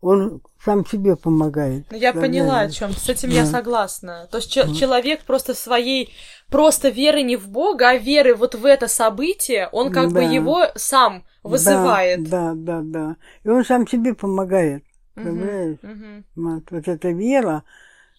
он 0.00 0.42
сам 0.64 0.84
себе 0.84 1.14
помогает. 1.14 1.86
Ну, 1.92 1.96
я 1.96 2.12
поняла, 2.12 2.60
о 2.62 2.70
чем. 2.70 2.90
С 2.90 3.08
этим 3.08 3.28
да. 3.30 3.36
я 3.36 3.46
согласна. 3.46 4.26
То 4.32 4.38
есть 4.38 4.52
да. 4.52 4.74
человек 4.74 5.22
просто 5.22 5.54
своей 5.54 6.12
просто 6.48 6.88
веры 6.88 7.22
не 7.22 7.36
в 7.36 7.46
Бога, 7.46 7.90
а 7.90 7.96
веры 7.96 8.34
вот 8.34 8.56
в 8.56 8.64
это 8.64 8.88
событие, 8.88 9.68
он 9.70 9.92
как 9.92 10.12
да. 10.12 10.14
бы 10.14 10.22
его 10.24 10.64
сам 10.74 11.24
вызывает. 11.44 12.28
Да, 12.28 12.54
да, 12.56 12.80
да, 12.80 12.82
да. 12.82 13.16
И 13.44 13.48
он 13.48 13.64
сам 13.64 13.86
себе 13.86 14.14
помогает. 14.14 14.82
Угу, 15.14 15.24
понимаешь? 15.24 15.78
Угу. 15.84 16.24
Вот, 16.34 16.62
вот 16.68 16.88
эта 16.88 17.10
вера, 17.10 17.62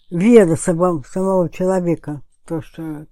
вера 0.10 0.56
самого, 0.56 1.04
самого 1.04 1.50
человека, 1.50 2.22
то, 2.48 2.62
что 2.62 3.06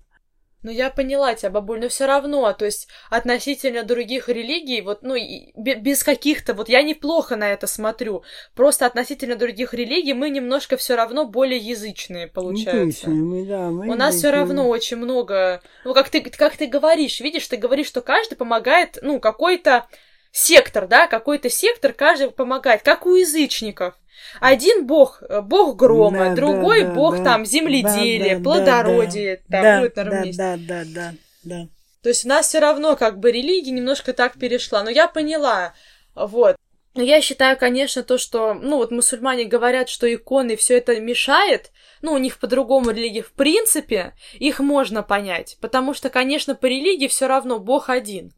ну, 0.64 0.72
я 0.72 0.90
поняла 0.90 1.36
тебя, 1.36 1.52
бабуль, 1.52 1.80
но 1.80 1.88
все 1.90 2.08
равно, 2.08 2.52
то 2.54 2.66
есть 2.66 2.88
относительно 3.10 3.84
других 3.84 4.28
религий, 4.28 4.82
вот, 4.82 5.04
ну, 5.04 5.16
без 5.56 6.04
каких-то, 6.04 6.54
вот 6.54 6.68
я 6.68 6.82
неплохо 6.82 7.36
на 7.36 7.50
это 7.52 7.68
смотрю, 7.68 8.24
просто 8.56 8.86
относительно 8.86 9.36
других 9.36 9.74
религий 9.74 10.14
мы 10.14 10.30
немножко 10.30 10.76
все 10.78 10.96
равно 10.96 11.26
более 11.26 11.60
язычные, 11.60 12.28
получается. 12.28 13.10
Мы, 13.10 13.46
да, 13.46 13.70
мы 13.70 13.90
У 13.90 13.96
нас 13.96 14.16
все 14.16 14.32
равно 14.32 14.68
очень 14.68 14.98
много, 14.98 15.62
ну, 15.86 15.94
как 15.94 16.10
ты, 16.10 16.22
как 16.22 16.58
ты 16.58 16.68
говоришь, 16.68 17.20
видишь, 17.20 17.48
ты 17.48 17.58
говоришь, 17.58 17.88
что 17.88 18.02
каждый 18.02 18.36
помогает, 18.36 18.98
ну, 19.02 19.20
какой-то 19.20 19.88
сектор, 20.32 20.88
да, 20.88 21.08
какой-то 21.08 21.50
сектор 21.50 21.94
каждый 21.94 22.32
помогает, 22.32 22.82
как 22.82 23.06
у 23.06 23.16
язычников. 23.16 23.96
Один 24.40 24.86
бог, 24.86 25.22
э, 25.28 25.42
бог 25.42 25.76
грома, 25.76 26.30
да, 26.30 26.36
другой 26.36 26.84
да, 26.84 26.94
бог 26.94 27.18
да, 27.18 27.24
там 27.24 27.46
земледелия, 27.46 28.38
да, 28.38 28.44
плодородия, 28.44 29.42
да, 29.48 29.62
там, 29.62 29.82
будет, 29.82 29.96
наверное, 29.96 30.34
да, 30.34 30.58
да, 30.58 30.58
да, 30.68 30.84
да, 30.86 31.14
да. 31.44 31.68
То 32.02 32.10
есть 32.10 32.26
у 32.26 32.30
нас 32.30 32.48
все 32.48 32.60
равно 32.60 32.96
как 32.96 33.20
бы 33.20 33.32
религия 33.32 33.72
немножко 33.72 34.14
так 34.14 34.40
перешла. 34.40 34.84
Но 34.84 34.90
я 34.90 35.08
поняла, 35.08 35.74
вот. 36.16 36.56
Но 36.96 37.04
я 37.04 37.22
считаю, 37.22 37.58
конечно, 37.58 38.02
то, 38.02 38.18
что, 38.18 38.56
ну, 38.56 38.78
вот 38.78 38.92
мусульмане 38.92 39.46
говорят, 39.46 39.88
что 39.88 40.12
иконы 40.12 40.56
все 40.56 40.78
это 40.78 41.00
мешает, 41.00 41.72
ну, 42.02 42.14
у 42.14 42.18
них 42.18 42.40
по-другому 42.40 42.90
религии, 42.90 43.22
в 43.22 43.34
принципе, 43.34 44.14
их 44.34 44.60
можно 44.60 45.04
понять, 45.04 45.58
потому 45.62 45.94
что, 45.94 46.10
конечно, 46.10 46.56
по 46.56 46.66
религии 46.66 47.08
все 47.08 47.28
равно 47.28 47.60
Бог 47.60 47.90
один. 47.90 48.34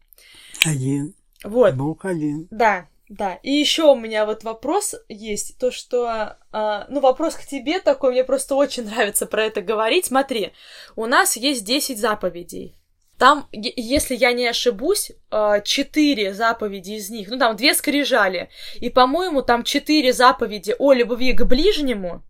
Один. 0.66 1.14
Вот. 1.44 1.76
Бог 1.76 2.04
один. 2.04 2.48
Да. 2.52 2.88
Да, 3.10 3.40
и 3.42 3.52
еще 3.52 3.92
у 3.92 3.96
меня 3.96 4.28
вот 4.28 4.44
вопрос 4.44 4.94
есть, 5.10 5.58
то 5.58 5.72
что, 5.72 6.38
э, 6.54 6.86
ну, 6.90 7.00
вопрос 7.00 7.34
к 7.34 7.44
тебе 7.44 7.80
такой, 7.80 8.12
мне 8.12 8.24
просто 8.24 8.54
очень 8.54 8.84
нравится 8.90 9.26
про 9.26 9.46
это 9.46 9.62
говорить. 9.62 10.06
Смотри, 10.06 10.54
у 10.96 11.08
нас 11.08 11.36
есть 11.36 11.66
10 11.66 12.00
заповедей. 12.00 12.76
Там, 13.18 13.50
если 13.52 14.16
я 14.16 14.32
не 14.32 14.48
ошибусь, 14.48 15.12
а, 15.30 15.60
четыре 15.60 16.34
заповеди 16.34 16.92
из 16.92 17.10
них, 17.10 17.30
ну, 17.30 17.38
там 17.38 17.58
две 17.58 17.74
скрижали, 17.74 18.50
и, 18.76 18.90
по-моему, 18.90 19.42
там 19.42 19.64
четыре 19.64 20.14
заповеди 20.14 20.74
о 20.80 20.94
любви 20.94 21.34
к 21.34 21.44
ближнему 21.44 22.24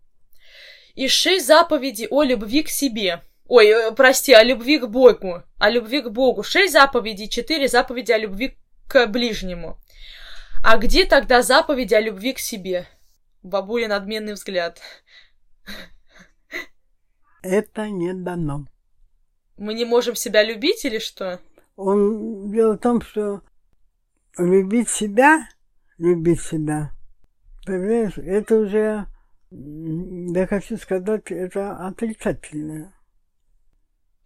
и 0.96 1.06
шесть 1.06 1.46
заповедей 1.46 2.08
о 2.10 2.24
любви 2.24 2.64
к 2.64 2.68
себе. 2.68 3.22
Ой, 3.46 3.68
э, 3.68 3.92
прости, 3.92 4.32
о 4.32 4.42
любви 4.42 4.78
к 4.78 4.86
Богу. 4.86 5.44
О 5.58 5.70
любви 5.70 6.02
к 6.02 6.08
Богу. 6.08 6.42
Шесть 6.42 6.72
заповедей, 6.72 7.28
четыре 7.28 7.68
заповеди 7.68 8.10
о 8.10 8.18
любви 8.18 8.56
к 8.88 9.06
ближнему. 9.06 9.78
А 10.62 10.76
где 10.76 11.06
тогда 11.06 11.42
заповедь 11.42 11.92
о 11.92 12.00
любви 12.00 12.32
к 12.34 12.38
себе? 12.38 12.86
Бабуля 13.42 13.88
надменный 13.88 14.34
взгляд. 14.34 14.80
Это 17.42 17.88
не 17.88 18.12
дано. 18.12 18.66
Мы 19.56 19.74
не 19.74 19.84
можем 19.84 20.14
себя 20.14 20.42
любить 20.42 20.84
или 20.84 20.98
что? 20.98 21.40
Он 21.76 22.50
дело 22.50 22.74
в 22.74 22.78
том, 22.78 23.00
что 23.00 23.42
любить 24.36 24.90
себя, 24.90 25.48
любить 25.96 26.42
себя, 26.42 26.92
понимаешь, 27.64 28.18
это 28.18 28.56
уже, 28.56 29.06
я 29.50 30.46
хочу 30.46 30.76
сказать, 30.76 31.30
это 31.30 31.86
отрицательное. 31.86 32.92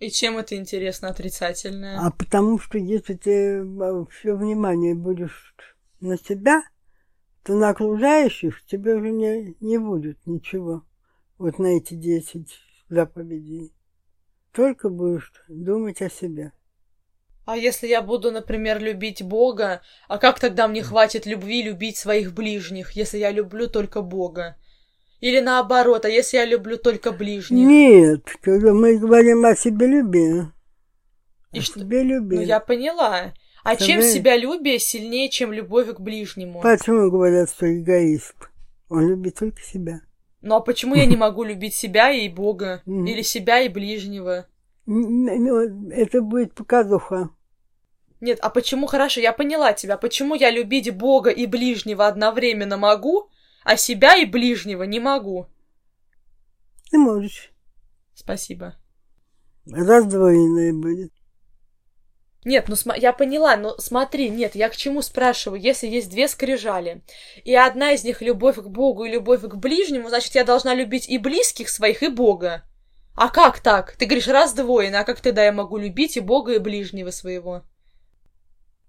И 0.01 0.11
чем 0.11 0.39
это 0.39 0.57
интересно 0.57 1.09
отрицательное? 1.09 1.99
А 2.01 2.11
потому 2.11 2.59
что 2.59 2.79
если 2.79 3.15
ты 3.15 3.65
все 4.11 4.35
внимание 4.35 4.95
будешь 4.95 5.55
на 6.01 6.17
себя, 6.17 6.63
то 7.43 7.55
на 7.55 7.71
окружающих 7.71 8.65
тебе 8.67 8.95
уже 8.95 9.11
не, 9.11 9.57
не 9.61 9.79
будет 9.79 10.19
ничего. 10.27 10.85
Вот 11.39 11.59
на 11.59 11.77
эти 11.77 11.95
десять 11.95 12.59
заповедей. 12.89 13.73
Только 14.53 14.89
будешь 14.89 15.33
думать 15.49 16.01
о 16.01 16.09
себе. 16.09 16.53
А 17.45 17.57
если 17.57 17.87
я 17.87 18.01
буду, 18.01 18.31
например, 18.31 18.81
любить 18.81 19.23
Бога, 19.23 19.83
а 20.09 20.19
как 20.19 20.41
тогда 20.41 20.67
мне 20.67 20.83
хватит 20.83 21.27
любви 21.27 21.63
любить 21.63 21.99
своих 21.99 22.33
ближних, 22.33 22.93
если 22.93 23.19
я 23.19 23.31
люблю 23.31 23.69
только 23.69 24.01
Бога? 24.01 24.57
Или 25.21 25.41
наоборот, 25.41 26.05
а 26.05 26.09
если 26.09 26.39
я 26.39 26.47
люблю 26.47 26.79
только 26.79 27.13
ближних? 27.13 27.67
Нет, 27.67 28.25
когда 28.41 28.73
мы 28.73 28.99
говорим 28.99 29.45
о 29.45 29.55
себелюбии. 29.55 30.47
И 31.53 31.59
о 31.59 31.63
что- 31.63 31.81
себелюбии. 31.81 32.37
Ну, 32.37 32.43
я 32.43 32.61
поняла. 32.61 33.35
А 33.65 33.77
чем 33.77 34.03
Скажи. 34.03 34.19
себялюбие 34.19 34.79
сильнее, 34.79 35.31
чем 35.31 35.51
любовь 35.51 35.89
к 35.95 35.99
ближнему? 35.99 36.61
Почему 36.61 37.11
говорят, 37.11 37.49
что 37.49 37.67
эгоист? 37.67 38.35
Он 38.91 39.09
любит 39.09 39.37
только 39.39 39.63
себя. 39.63 40.03
Ну, 40.43 40.57
а 40.57 40.61
почему 40.61 40.95
я 40.95 41.07
не 41.07 41.17
могу 41.17 41.43
любить 41.45 41.75
себя 41.75 42.13
и 42.13 42.29
Бога? 42.29 42.83
Или 42.85 43.23
себя 43.23 43.63
и 43.63 43.71
ближнего? 43.71 44.47
Ну, 44.85 45.89
это 45.91 46.21
будет 46.21 46.53
показуха. 46.55 47.31
Нет, 48.21 48.39
а 48.43 48.51
почему, 48.51 48.87
хорошо, 48.87 49.23
я 49.23 49.33
поняла 49.33 49.73
тебя, 49.73 49.97
почему 49.97 50.35
я 50.35 50.51
любить 50.51 50.95
Бога 50.95 51.31
и 51.31 51.47
ближнего 51.47 52.07
одновременно 52.07 52.77
могу, 52.77 53.31
а 53.65 53.79
себя 53.79 54.15
и 54.17 54.27
ближнего 54.27 54.83
не 54.83 55.01
могу? 55.01 55.47
Ты 56.91 56.99
можешь. 56.99 57.51
Спасибо. 58.15 58.77
Раздвоенное 59.65 60.75
будет. 60.75 61.14
Нет, 62.45 62.67
ну 62.69 62.75
сма- 62.75 62.99
я 62.99 63.13
поняла, 63.15 63.57
но 63.57 63.77
смотри, 63.79 64.29
нет, 64.29 64.55
я 64.55 64.69
к 64.69 64.77
чему 64.77 65.01
спрашиваю, 65.01 65.61
если 65.61 65.87
есть 65.87 66.11
две 66.11 66.29
скрижали, 66.29 67.03
и 67.43 67.55
одна 67.55 67.93
из 67.93 68.05
них 68.05 68.21
любовь 68.21 68.57
к 68.57 68.67
Богу 68.67 69.05
и 69.05 69.11
любовь 69.11 69.41
к 69.41 69.55
ближнему, 69.55 70.11
значит, 70.11 70.35
я 70.35 70.45
должна 70.45 70.75
любить 70.75 71.09
и 71.09 71.17
близких 71.17 71.71
своих, 71.71 72.03
и 72.03 72.09
Бога. 72.09 72.63
А 73.17 73.31
как 73.31 73.61
так? 73.61 73.97
Ты 73.97 74.05
говоришь 74.07 74.29
раздвоено, 74.29 75.01
а 75.01 75.05
как 75.05 75.21
тогда 75.21 75.45
я 75.45 75.53
могу 75.53 75.79
любить 75.79 76.17
и 76.17 76.21
Бога, 76.21 76.55
и 76.55 76.59
ближнего 76.59 77.11
своего? 77.11 77.63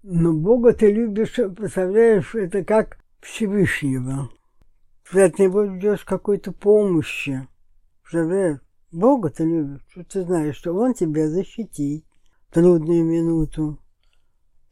Но 0.02 0.32
Бога 0.32 0.72
ты 0.72 0.92
любишь, 0.92 1.34
представляешь, 1.34 2.34
это 2.34 2.62
как 2.62 2.98
Всевышнего. 3.22 4.30
Ты 5.10 5.22
от 5.22 5.38
Него 5.38 5.66
ждешь 5.66 6.04
какой-то 6.04 6.52
помощи. 6.52 7.46
Представляешь? 8.02 8.58
Бога 8.92 9.30
ты 9.30 9.44
любишь, 9.44 9.80
что 9.88 10.04
ты 10.04 10.22
знаешь, 10.22 10.56
что 10.56 10.72
Он 10.74 10.94
тебя 10.94 11.28
защитит 11.28 12.05
трудную 12.56 13.04
минуту. 13.04 13.78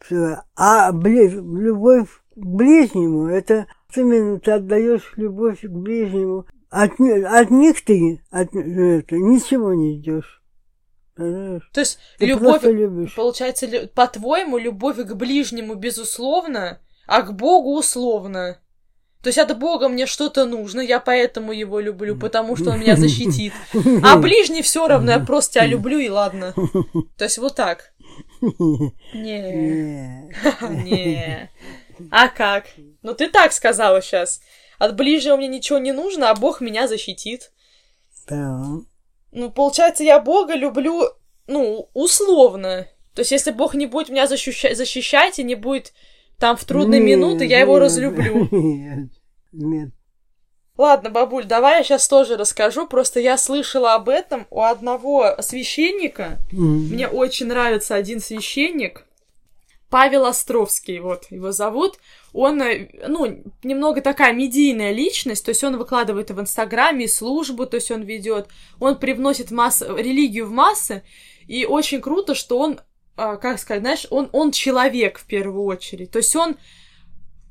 Всё. 0.00 0.38
А 0.56 0.90
любовь 0.90 2.08
к 2.34 2.38
ближнему, 2.44 3.26
это 3.26 3.66
именно 3.94 4.40
ты 4.40 4.52
отдаешь 4.52 5.12
любовь 5.16 5.60
к 5.60 5.68
ближнему. 5.68 6.46
От, 6.70 6.92
от 6.98 7.50
них 7.50 7.84
ты 7.84 8.22
от, 8.30 8.54
это, 8.54 9.16
ничего 9.16 9.74
не 9.74 9.98
ждешь. 9.98 10.42
Понимаешь? 11.14 11.70
То 11.74 11.80
есть 11.80 11.98
Ты 12.18 12.26
любовь, 12.26 12.64
любишь. 12.64 13.14
получается, 13.14 13.68
по-твоему, 13.94 14.56
любовь 14.56 14.96
к 14.96 15.14
ближнему 15.14 15.74
безусловно, 15.74 16.80
а 17.06 17.20
к 17.22 17.36
Богу 17.36 17.78
условно. 17.78 18.58
То 19.24 19.28
есть 19.28 19.38
от 19.38 19.58
Бога 19.58 19.88
мне 19.88 20.04
что-то 20.04 20.44
нужно, 20.44 20.82
я 20.82 21.00
поэтому 21.00 21.52
его 21.52 21.80
люблю, 21.80 22.14
потому 22.14 22.56
что 22.56 22.72
он 22.72 22.80
меня 22.80 22.94
защитит. 22.94 23.54
А 24.02 24.16
ближний 24.18 24.60
все 24.60 24.86
равно, 24.86 25.12
я 25.12 25.18
просто 25.18 25.54
тебя 25.54 25.66
люблю 25.66 25.98
и 25.98 26.10
ладно. 26.10 26.52
То 27.16 27.24
есть 27.24 27.38
вот 27.38 27.54
так. 27.54 27.94
Не, 29.14 30.30
Не. 30.60 31.50
А 32.10 32.28
как? 32.28 32.66
Ну 33.00 33.14
ты 33.14 33.30
так 33.30 33.54
сказала 33.54 34.02
сейчас. 34.02 34.42
От 34.78 34.94
ближнего 34.94 35.36
мне 35.36 35.48
ничего 35.48 35.78
не 35.78 35.92
нужно, 35.92 36.28
а 36.28 36.34
Бог 36.34 36.60
меня 36.60 36.86
защитит. 36.86 37.50
Да. 38.28 38.62
Ну, 39.32 39.50
получается, 39.50 40.04
я 40.04 40.20
Бога 40.20 40.54
люблю, 40.54 41.08
ну, 41.46 41.88
условно. 41.94 42.88
То 43.14 43.20
есть, 43.20 43.32
если 43.32 43.52
Бог 43.52 43.74
не 43.74 43.86
будет 43.86 44.10
меня 44.10 44.26
защищать, 44.26 44.76
защищать 44.76 45.38
и 45.38 45.44
не 45.44 45.54
будет 45.54 45.94
там 46.38 46.56
в 46.56 46.64
трудные 46.64 47.00
Нет, 47.00 47.16
минуты, 47.16 47.44
я 47.46 47.60
его 47.60 47.74
нет, 47.74 47.82
разлюблю. 47.82 48.48
Нет, 48.50 49.10
нет. 49.52 49.90
Ладно, 50.76 51.10
бабуль, 51.10 51.44
давай 51.44 51.78
я 51.78 51.84
сейчас 51.84 52.08
тоже 52.08 52.36
расскажу. 52.36 52.88
Просто 52.88 53.20
я 53.20 53.38
слышала 53.38 53.94
об 53.94 54.08
этом 54.08 54.46
у 54.50 54.62
одного 54.62 55.36
священника. 55.40 56.38
М. 56.52 56.88
Мне 56.88 57.06
очень 57.06 57.46
нравится 57.46 57.94
один 57.94 58.20
священник. 58.20 59.06
Павел 59.94 60.26
Островский, 60.26 60.98
вот 60.98 61.26
его 61.30 61.52
зовут. 61.52 62.00
Он, 62.32 62.60
э, 62.60 62.88
ну, 63.06 63.44
немного 63.62 64.00
такая 64.00 64.32
медийная 64.32 64.90
личность, 64.90 65.44
то 65.44 65.50
есть 65.50 65.62
он 65.62 65.76
выкладывает 65.76 66.32
в 66.32 66.40
Инстаграме, 66.40 67.06
службу, 67.06 67.64
то 67.64 67.76
есть 67.76 67.92
он 67.92 68.02
ведет, 68.02 68.48
он 68.80 68.98
привносит 68.98 69.52
масс... 69.52 69.82
религию 69.82 70.46
в 70.46 70.50
массы, 70.50 71.04
и 71.46 71.64
очень 71.64 72.00
круто, 72.00 72.34
что 72.34 72.58
он, 72.58 72.80
а, 73.16 73.36
как 73.36 73.58
сказать, 73.58 73.82
знаешь, 73.82 74.06
он, 74.10 74.28
он 74.32 74.50
человек 74.50 75.18
в 75.18 75.26
первую 75.26 75.64
очередь, 75.64 76.10
то 76.10 76.18
есть 76.18 76.34
он, 76.34 76.56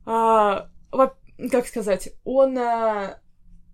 а, 0.06 0.70
как 1.52 1.68
сказать, 1.68 2.10
он 2.24 2.58
а, 2.58 3.20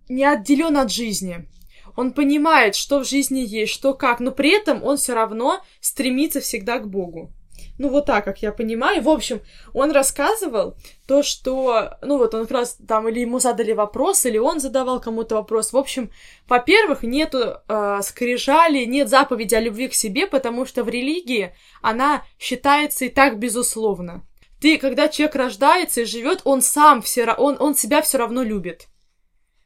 не 0.08 0.24
отделен 0.24 0.76
от 0.76 0.90
жизни. 0.90 1.48
Он 1.96 2.12
понимает, 2.12 2.76
что 2.76 3.00
в 3.00 3.08
жизни 3.08 3.40
есть, 3.40 3.72
что 3.72 3.94
как, 3.94 4.20
но 4.20 4.30
при 4.30 4.56
этом 4.56 4.82
он 4.84 4.96
все 4.96 5.14
равно 5.14 5.60
стремится 5.80 6.40
всегда 6.40 6.78
к 6.78 6.88
Богу. 6.88 7.32
Ну, 7.80 7.88
вот 7.88 8.04
так, 8.04 8.26
как 8.26 8.42
я 8.42 8.52
понимаю. 8.52 9.00
В 9.00 9.08
общем, 9.08 9.40
он 9.72 9.90
рассказывал 9.90 10.76
то, 11.06 11.22
что... 11.22 11.96
Ну, 12.02 12.18
вот 12.18 12.34
он 12.34 12.42
как 12.42 12.50
раз 12.50 12.76
там 12.86 13.08
или 13.08 13.20
ему 13.20 13.38
задали 13.38 13.72
вопрос, 13.72 14.26
или 14.26 14.36
он 14.36 14.60
задавал 14.60 15.00
кому-то 15.00 15.36
вопрос. 15.36 15.72
В 15.72 15.78
общем, 15.78 16.10
во-первых, 16.46 17.04
нету 17.04 17.54
э, 17.66 18.00
скрижали, 18.02 18.84
нет 18.84 19.08
заповеди 19.08 19.54
о 19.54 19.60
любви 19.60 19.88
к 19.88 19.94
себе, 19.94 20.26
потому 20.26 20.66
что 20.66 20.84
в 20.84 20.90
религии 20.90 21.54
она 21.80 22.22
считается 22.38 23.06
и 23.06 23.08
так 23.08 23.38
безусловно. 23.38 24.26
Ты, 24.60 24.76
когда 24.76 25.08
человек 25.08 25.36
рождается 25.36 26.02
и 26.02 26.04
живет, 26.04 26.42
он 26.44 26.60
сам 26.60 27.00
все, 27.00 27.24
он, 27.32 27.56
он 27.58 27.74
себя 27.74 28.02
все 28.02 28.18
равно 28.18 28.42
любит. 28.42 28.88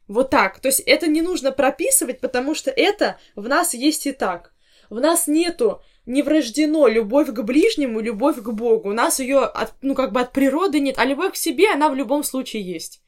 Вот 0.07 0.29
так. 0.29 0.61
То 0.61 0.69
есть 0.69 0.79
это 0.79 1.07
не 1.07 1.21
нужно 1.21 1.51
прописывать, 1.51 2.21
потому 2.21 2.55
что 2.55 2.71
это 2.71 3.19
в 3.35 3.49
нас 3.49 3.73
есть 3.73 4.07
и 4.07 4.13
так. 4.13 4.53
В 4.89 5.01
нас 5.01 5.27
нету, 5.27 5.81
не 6.05 6.21
врождено 6.23 6.87
любовь 6.87 7.29
к 7.29 7.41
ближнему, 7.41 7.99
любовь 7.99 8.41
к 8.41 8.49
Богу. 8.49 8.89
У 8.89 8.93
нас 8.93 9.19
ее, 9.19 9.51
ну, 9.81 9.95
как 9.95 10.11
бы 10.11 10.19
от 10.21 10.31
природы 10.31 10.79
нет, 10.79 10.97
а 10.97 11.05
любовь 11.05 11.33
к 11.33 11.37
себе, 11.37 11.71
она 11.71 11.89
в 11.89 11.95
любом 11.95 12.23
случае 12.23 12.63
есть. 12.63 13.01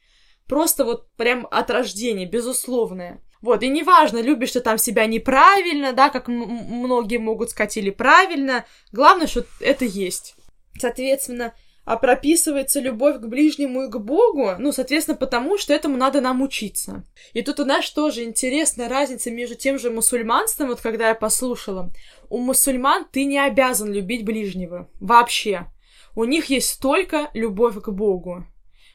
Просто 0.46 0.84
вот 0.84 1.10
прям 1.16 1.46
от 1.50 1.70
рождения, 1.70 2.26
безусловная. 2.26 3.22
Вот, 3.40 3.62
и 3.62 3.68
неважно, 3.68 4.20
любишь 4.20 4.52
ты 4.52 4.60
там 4.60 4.78
себя 4.78 5.06
неправильно, 5.06 5.92
да, 5.92 6.08
как 6.08 6.26
многие 6.26 7.18
могут 7.18 7.50
сказать, 7.50 7.76
или 7.76 7.90
правильно. 7.90 8.64
Главное, 8.90 9.28
что 9.28 9.44
это 9.60 9.84
есть. 9.84 10.34
Соответственно, 10.76 11.54
а 11.88 11.96
прописывается 11.96 12.80
любовь 12.80 13.16
к 13.16 13.26
ближнему 13.26 13.84
и 13.84 13.90
к 13.90 13.96
Богу, 13.96 14.50
ну, 14.58 14.72
соответственно, 14.72 15.16
потому 15.16 15.56
что 15.56 15.72
этому 15.72 15.96
надо 15.96 16.20
нам 16.20 16.42
учиться. 16.42 17.04
И 17.32 17.40
тут 17.40 17.60
у 17.60 17.64
нас 17.64 17.90
тоже 17.90 18.24
интересная 18.24 18.90
разница 18.90 19.30
между 19.30 19.54
тем 19.54 19.78
же 19.78 19.90
мусульманством, 19.90 20.68
вот 20.68 20.82
когда 20.82 21.08
я 21.08 21.14
послушала. 21.14 21.90
У 22.30 22.38
мусульман 22.38 23.06
ты 23.10 23.24
не 23.24 23.38
обязан 23.38 23.92
любить 23.92 24.24
ближнего. 24.24 24.88
Вообще. 25.00 25.66
У 26.14 26.24
них 26.24 26.46
есть 26.46 26.80
только 26.80 27.30
любовь 27.34 27.80
к 27.80 27.88
Богу. 27.90 28.46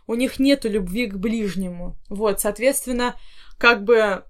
У 0.07 0.15
них 0.15 0.39
нету 0.39 0.69
любви 0.69 1.07
к 1.07 1.15
ближнему. 1.15 1.95
Вот, 2.09 2.41
соответственно, 2.41 3.15
как 3.57 3.83
бы 3.83 4.25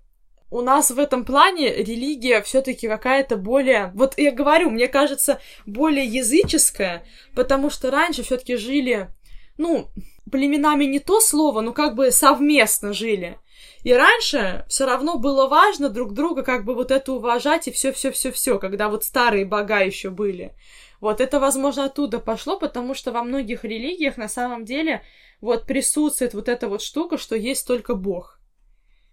у 0.54 0.62
нас 0.62 0.92
в 0.92 1.00
этом 1.00 1.26
плане 1.26 1.74
религия 1.74 2.42
все-таки 2.44 2.88
какая-то 2.88 3.38
более, 3.38 3.92
вот 3.96 4.14
я 4.18 4.32
говорю, 4.32 4.70
мне 4.70 4.88
кажется, 4.88 5.40
более 5.66 6.06
языческая, 6.06 7.04
потому 7.34 7.72
что 7.72 7.90
раньше 7.90 8.22
все-таки 8.22 8.56
жили, 8.56 9.10
ну, 9.58 9.88
племенами 10.32 10.86
не 10.86 11.00
то 11.00 11.20
слово, 11.20 11.62
но 11.62 11.74
как 11.74 11.96
бы 11.96 12.12
совместно 12.12 12.94
жили. 12.94 13.40
И 13.84 13.94
раньше 13.94 14.66
все 14.70 14.86
равно 14.86 15.18
было 15.18 15.48
важно 15.48 15.90
друг 15.90 16.14
друга 16.14 16.44
как 16.44 16.64
бы 16.64 16.74
вот 16.74 16.92
это 16.92 17.12
уважать 17.12 17.68
и 17.68 17.72
все-все-все-все, 17.72 18.58
когда 18.58 18.90
вот 18.90 19.04
старые 19.04 19.46
бога 19.46 19.80
еще 19.80 20.10
были. 20.10 20.56
Вот 21.02 21.20
это, 21.20 21.40
возможно, 21.40 21.86
оттуда 21.86 22.20
пошло, 22.20 22.58
потому 22.58 22.94
что 22.94 23.12
во 23.12 23.24
многих 23.24 23.66
религиях 23.66 24.16
на 24.16 24.30
самом 24.30 24.64
деле 24.64 25.04
вот 25.42 25.66
присутствует 25.66 26.34
вот 26.34 26.48
эта 26.48 26.70
вот 26.70 26.82
штука, 26.82 27.18
что 27.18 27.36
есть 27.36 27.68
только 27.68 27.96
Бог. 27.96 28.40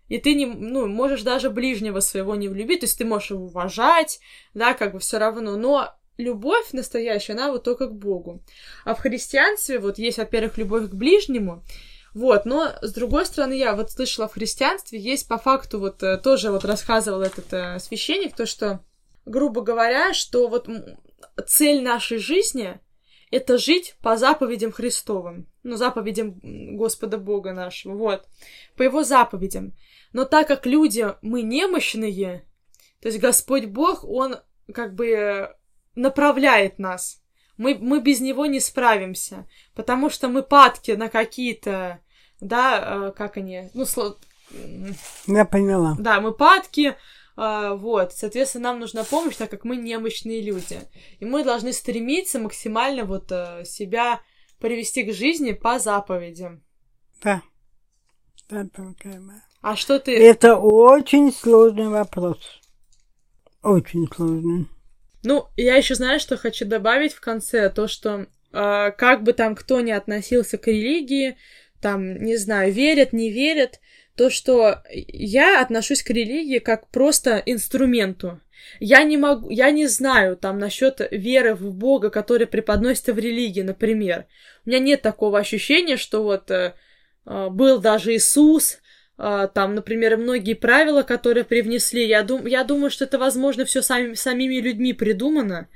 И 0.06 0.18
ты 0.18 0.34
не, 0.34 0.46
ну, 0.46 0.86
можешь 0.86 1.22
даже 1.22 1.50
ближнего 1.50 2.00
своего 2.00 2.36
не 2.36 2.48
влюбить, 2.48 2.80
то 2.80 2.86
есть 2.86 2.98
ты 2.98 3.04
можешь 3.04 3.30
его 3.30 3.46
уважать, 3.46 4.20
да, 4.54 4.74
как 4.74 4.92
бы 4.92 5.00
все 5.00 5.18
равно, 5.18 5.56
но 5.56 5.94
любовь 6.16 6.72
настоящая, 6.72 7.32
она 7.32 7.50
вот 7.50 7.64
только 7.64 7.86
к 7.86 7.94
Богу. 7.94 8.42
А 8.84 8.94
в 8.94 9.00
христианстве 9.00 9.78
вот 9.78 9.98
есть, 9.98 10.18
во-первых, 10.18 10.58
любовь 10.58 10.90
к 10.90 10.94
ближнему, 10.94 11.64
вот, 12.14 12.44
но 12.44 12.72
с 12.82 12.92
другой 12.92 13.26
стороны, 13.26 13.52
я 13.54 13.74
вот 13.74 13.90
слышала 13.90 14.28
в 14.28 14.34
христианстве 14.34 14.98
есть 14.98 15.28
по 15.28 15.38
факту 15.38 15.78
вот 15.78 16.02
э, 16.02 16.18
тоже 16.18 16.50
вот 16.50 16.64
рассказывал 16.64 17.22
этот 17.22 17.52
э, 17.52 17.78
священник, 17.78 18.34
то, 18.34 18.46
что, 18.46 18.80
грубо 19.26 19.60
говоря, 19.60 20.12
что 20.12 20.48
вот 20.48 20.68
цель 21.46 21.82
нашей 21.82 22.18
жизни— 22.18 22.80
это 23.30 23.58
жить 23.58 23.94
по 24.02 24.16
заповедям 24.16 24.72
Христовым, 24.72 25.46
ну, 25.62 25.76
заповедям 25.76 26.40
Господа 26.76 27.16
Бога 27.16 27.52
нашего, 27.52 27.94
вот, 27.94 28.26
по 28.76 28.82
его 28.82 29.04
заповедям. 29.04 29.76
Но 30.12 30.24
так 30.24 30.48
как 30.48 30.66
люди, 30.66 31.14
мы 31.22 31.42
немощные, 31.42 32.44
то 33.00 33.08
есть 33.08 33.20
Господь 33.20 33.66
Бог, 33.66 34.04
Он 34.04 34.36
как 34.74 34.94
бы 34.94 35.54
направляет 35.94 36.78
нас. 36.78 37.19
Мы, 37.60 37.76
мы 37.78 38.00
без 38.00 38.20
него 38.20 38.46
не 38.46 38.58
справимся, 38.58 39.46
потому 39.74 40.08
что 40.08 40.28
мы 40.28 40.42
падки 40.42 40.92
на 40.92 41.10
какие-то, 41.10 42.00
да, 42.40 43.08
э, 43.08 43.12
как 43.12 43.36
они, 43.36 43.68
ну, 43.74 43.84
сло... 43.84 44.16
Я 45.26 45.44
поняла. 45.44 45.94
Да, 45.98 46.22
мы 46.22 46.32
падки, 46.32 46.96
э, 47.36 47.74
вот, 47.76 48.14
соответственно, 48.14 48.70
нам 48.70 48.80
нужна 48.80 49.04
помощь, 49.04 49.36
так 49.36 49.50
как 49.50 49.64
мы 49.64 49.76
немощные 49.76 50.40
люди. 50.40 50.80
И 51.18 51.26
мы 51.26 51.44
должны 51.44 51.74
стремиться 51.74 52.38
максимально 52.38 53.04
вот 53.04 53.30
э, 53.30 53.66
себя 53.66 54.22
привести 54.58 55.02
к 55.02 55.12
жизни 55.12 55.52
по 55.52 55.78
заповедям. 55.78 56.62
Да. 57.22 57.42
Да, 58.48 58.64
моя. 59.04 59.42
А 59.60 59.76
что 59.76 59.98
ты... 60.00 60.16
Это 60.16 60.56
очень 60.56 61.30
сложный 61.30 61.88
вопрос. 61.88 62.38
Очень 63.62 64.08
сложный. 64.10 64.66
Ну, 65.22 65.48
я 65.56 65.76
еще 65.76 65.94
знаю, 65.94 66.20
что 66.20 66.36
хочу 66.36 66.64
добавить 66.64 67.12
в 67.12 67.20
конце, 67.20 67.68
то, 67.70 67.88
что 67.88 68.26
э, 68.52 68.90
как 68.96 69.22
бы 69.22 69.32
там 69.32 69.54
кто 69.54 69.80
ни 69.80 69.90
относился 69.90 70.58
к 70.58 70.66
религии, 70.66 71.36
там, 71.80 72.22
не 72.22 72.36
знаю, 72.36 72.72
верят, 72.72 73.12
не 73.12 73.30
верят, 73.30 73.80
то, 74.16 74.30
что 74.30 74.82
я 74.92 75.62
отношусь 75.62 76.02
к 76.02 76.10
религии 76.10 76.58
как 76.58 76.88
просто 76.90 77.42
инструменту. 77.46 78.40
Я 78.78 79.02
не 79.02 79.16
могу, 79.16 79.48
я 79.48 79.70
не 79.70 79.86
знаю 79.86 80.36
там 80.36 80.58
насчет 80.58 81.00
веры 81.10 81.54
в 81.54 81.72
Бога, 81.72 82.10
который 82.10 82.46
преподносится 82.46 83.14
в 83.14 83.18
религии, 83.18 83.62
например. 83.62 84.26
У 84.64 84.68
меня 84.68 84.78
нет 84.78 85.02
такого 85.02 85.38
ощущения, 85.38 85.96
что 85.96 86.22
вот 86.22 86.50
э, 86.50 86.74
э 87.26 87.48
был 87.50 87.78
даже 87.78 88.14
Иисус, 88.14 88.74
а, 88.74 88.89
там, 89.48 89.74
например, 89.74 90.16
многие 90.16 90.54
правила, 90.54 91.02
которые 91.02 91.44
привнесли, 91.44 92.06
я, 92.06 92.22
дум, 92.22 92.46
я 92.46 92.64
думаю, 92.64 92.90
что 92.90 93.04
это, 93.04 93.18
возможно, 93.18 93.64
все 93.64 93.82
сами, 93.82 94.14
самими 94.14 94.56
людьми 94.56 94.92
придумано 94.92 95.68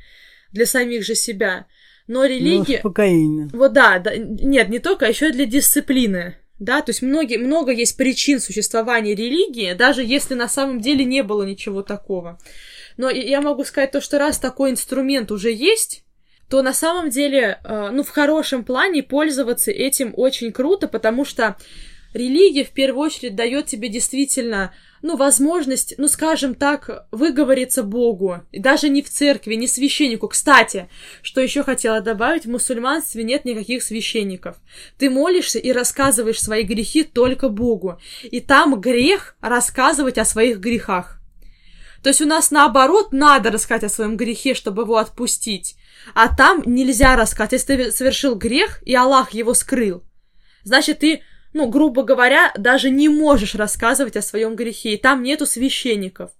для 0.53 0.67
самих 0.67 1.05
же 1.05 1.15
себя. 1.15 1.67
Но 2.07 2.21
ну, 2.21 2.27
религия... 2.27 2.79
Ну, 2.79 3.59
вот 3.59 3.73
да, 3.73 3.99
да, 3.99 4.17
нет, 4.17 4.69
не 4.69 4.79
только, 4.79 5.07
а 5.07 5.09
еще 5.09 5.29
и 5.29 5.33
для 5.33 5.47
дисциплины. 5.47 6.37
Да, 6.59 6.81
то 6.83 6.91
есть 6.91 7.03
многие, 7.03 7.37
много 7.37 7.73
есть 7.73 7.97
причин 7.97 8.41
существования 8.41 9.15
религии, 9.15 9.75
даже 9.75 10.03
если 10.03 10.35
на 10.35 10.49
самом 10.49 10.81
деле 10.81 11.05
не 11.05 11.23
было 11.23 11.43
ничего 11.43 11.83
такого. 11.83 12.39
Но 12.97 13.11
я 13.11 13.41
могу 13.41 13.65
сказать 13.65 13.91
то, 13.91 14.01
что 14.01 14.19
раз 14.19 14.39
такой 14.39 14.71
инструмент 14.71 15.33
уже 15.33 15.53
есть, 15.53 16.05
то 16.49 16.63
на 16.63 16.73
самом 16.73 17.11
деле, 17.11 17.59
а, 17.65 17.91
ну, 17.91 18.03
в 18.03 18.11
хорошем 18.11 18.65
плане 18.65 19.03
пользоваться 19.03 19.71
этим 19.71 20.13
очень 20.17 20.53
круто, 20.53 20.89
потому 20.89 21.25
что 21.25 21.57
религия 22.15 22.65
в 22.65 22.71
первую 22.71 23.07
очередь 23.07 23.35
дает 23.35 23.67
тебе 23.67 23.89
действительно, 23.89 24.73
ну, 25.03 25.17
возможность, 25.17 25.95
ну, 25.99 26.09
скажем 26.09 26.55
так, 26.55 27.07
выговориться 27.11 27.83
Богу. 27.83 28.41
И 28.53 28.59
даже 28.59 28.89
не 28.89 29.03
в 29.03 29.11
церкви, 29.11 29.55
не 29.55 29.67
священнику. 29.67 30.29
Кстати, 30.29 30.89
что 31.23 31.41
еще 31.41 31.63
хотела 31.63 32.01
добавить, 32.01 32.47
в 32.47 32.51
мусульманстве 32.51 33.25
нет 33.25 33.45
никаких 33.45 33.83
священников. 33.83 34.57
Ты 34.97 35.11
молишься 35.11 35.59
и 35.59 35.73
рассказываешь 35.73 36.41
свои 36.41 36.63
грехи 36.63 37.03
только 37.03 37.49
Богу. 37.49 38.01
И 38.23 38.41
там 38.41 38.81
грех 38.81 39.37
рассказывать 39.41 40.17
о 40.17 40.25
своих 40.25 40.59
грехах. 40.59 41.21
То 42.03 42.09
есть 42.11 42.21
у 42.21 42.27
нас 42.27 42.51
наоборот 42.51 43.13
надо 43.13 43.51
рассказать 43.51 43.85
о 43.85 43.89
своем 43.89 44.17
грехе, 44.19 44.55
чтобы 44.55 44.83
его 44.83 44.99
отпустить. 44.99 45.77
А 46.15 46.35
там 46.35 46.63
нельзя 46.67 47.17
рассказать. 47.17 47.53
Если 47.53 47.77
ты 47.77 47.93
совершил 47.93 48.35
грех, 48.35 48.83
и 48.85 48.95
Аллах 48.95 49.33
его 49.33 49.55
скрыл, 49.55 50.05
значит, 50.65 50.99
ты 50.99 51.23
ну, 51.55 51.69
грубо 51.69 52.03
говоря, 52.03 52.53
даже 52.59 52.91
не 52.91 53.09
можешь 53.09 53.55
рассказывать 53.55 54.17
о 54.17 54.23
своем 54.23 54.57
грехе, 54.57 54.95
и 54.95 54.97
там 54.97 55.23
нету 55.23 55.47
священников. 55.47 56.33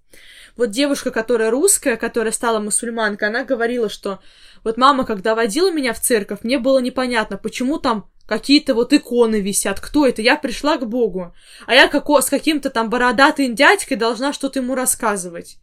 Вот 0.57 0.71
девушка, 0.71 1.11
которая 1.11 1.51
русская, 1.51 1.97
которая 1.97 2.33
стала 2.33 2.61
мусульманкой, 2.61 3.29
она 3.29 3.45
говорила, 3.45 3.89
что 3.89 4.21
вот 4.63 4.77
мама, 4.77 5.05
когда 5.05 5.35
водила 5.35 5.73
меня 5.73 5.93
в 5.93 6.01
церковь, 6.01 6.41
мне 6.43 6.59
было 6.59 6.79
непонятно, 6.79 7.39
почему 7.39 7.79
там 7.79 8.11
какие-то 8.27 8.75
вот 8.75 8.93
иконы 8.93 9.41
висят, 9.41 9.81
кто 9.81 10.07
это? 10.07 10.23
Я 10.23 10.37
пришла 10.37 10.77
к 10.77 10.87
Богу, 10.87 11.35
а 11.67 11.75
я 11.75 11.89
како 11.89 12.21
с 12.21 12.29
каким-то 12.29 12.71
там 12.71 12.91
бородатым 12.91 13.55
дядькой 13.55 13.97
должна 13.97 14.33
что-то 14.33 14.61
ему 14.61 14.75
рассказывать. 14.75 15.59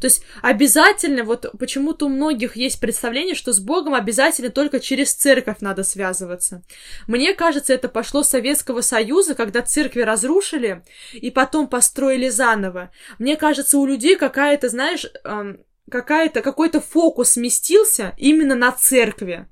То 0.00 0.06
есть 0.06 0.22
обязательно, 0.42 1.24
вот 1.24 1.46
почему-то 1.58 2.06
у 2.06 2.08
многих 2.08 2.56
есть 2.56 2.80
представление, 2.80 3.34
что 3.34 3.52
с 3.52 3.60
Богом 3.60 3.94
обязательно 3.94 4.50
только 4.50 4.80
через 4.80 5.12
церковь 5.12 5.58
надо 5.60 5.84
связываться. 5.84 6.62
Мне 7.06 7.34
кажется, 7.34 7.74
это 7.74 7.88
пошло 7.88 8.22
с 8.22 8.30
Советского 8.30 8.80
Союза, 8.80 9.34
когда 9.34 9.62
церкви 9.62 10.00
разрушили 10.00 10.82
и 11.12 11.30
потом 11.30 11.68
построили 11.68 12.28
заново. 12.28 12.90
Мне 13.18 13.36
кажется, 13.36 13.78
у 13.78 13.86
людей 13.86 14.16
какая-то, 14.16 14.70
знаешь, 14.70 15.06
эм, 15.24 15.64
какая-то, 15.90 16.40
какой-то 16.40 16.80
фокус 16.80 17.32
сместился 17.32 18.14
именно 18.16 18.54
на 18.54 18.72
церкви 18.72 19.48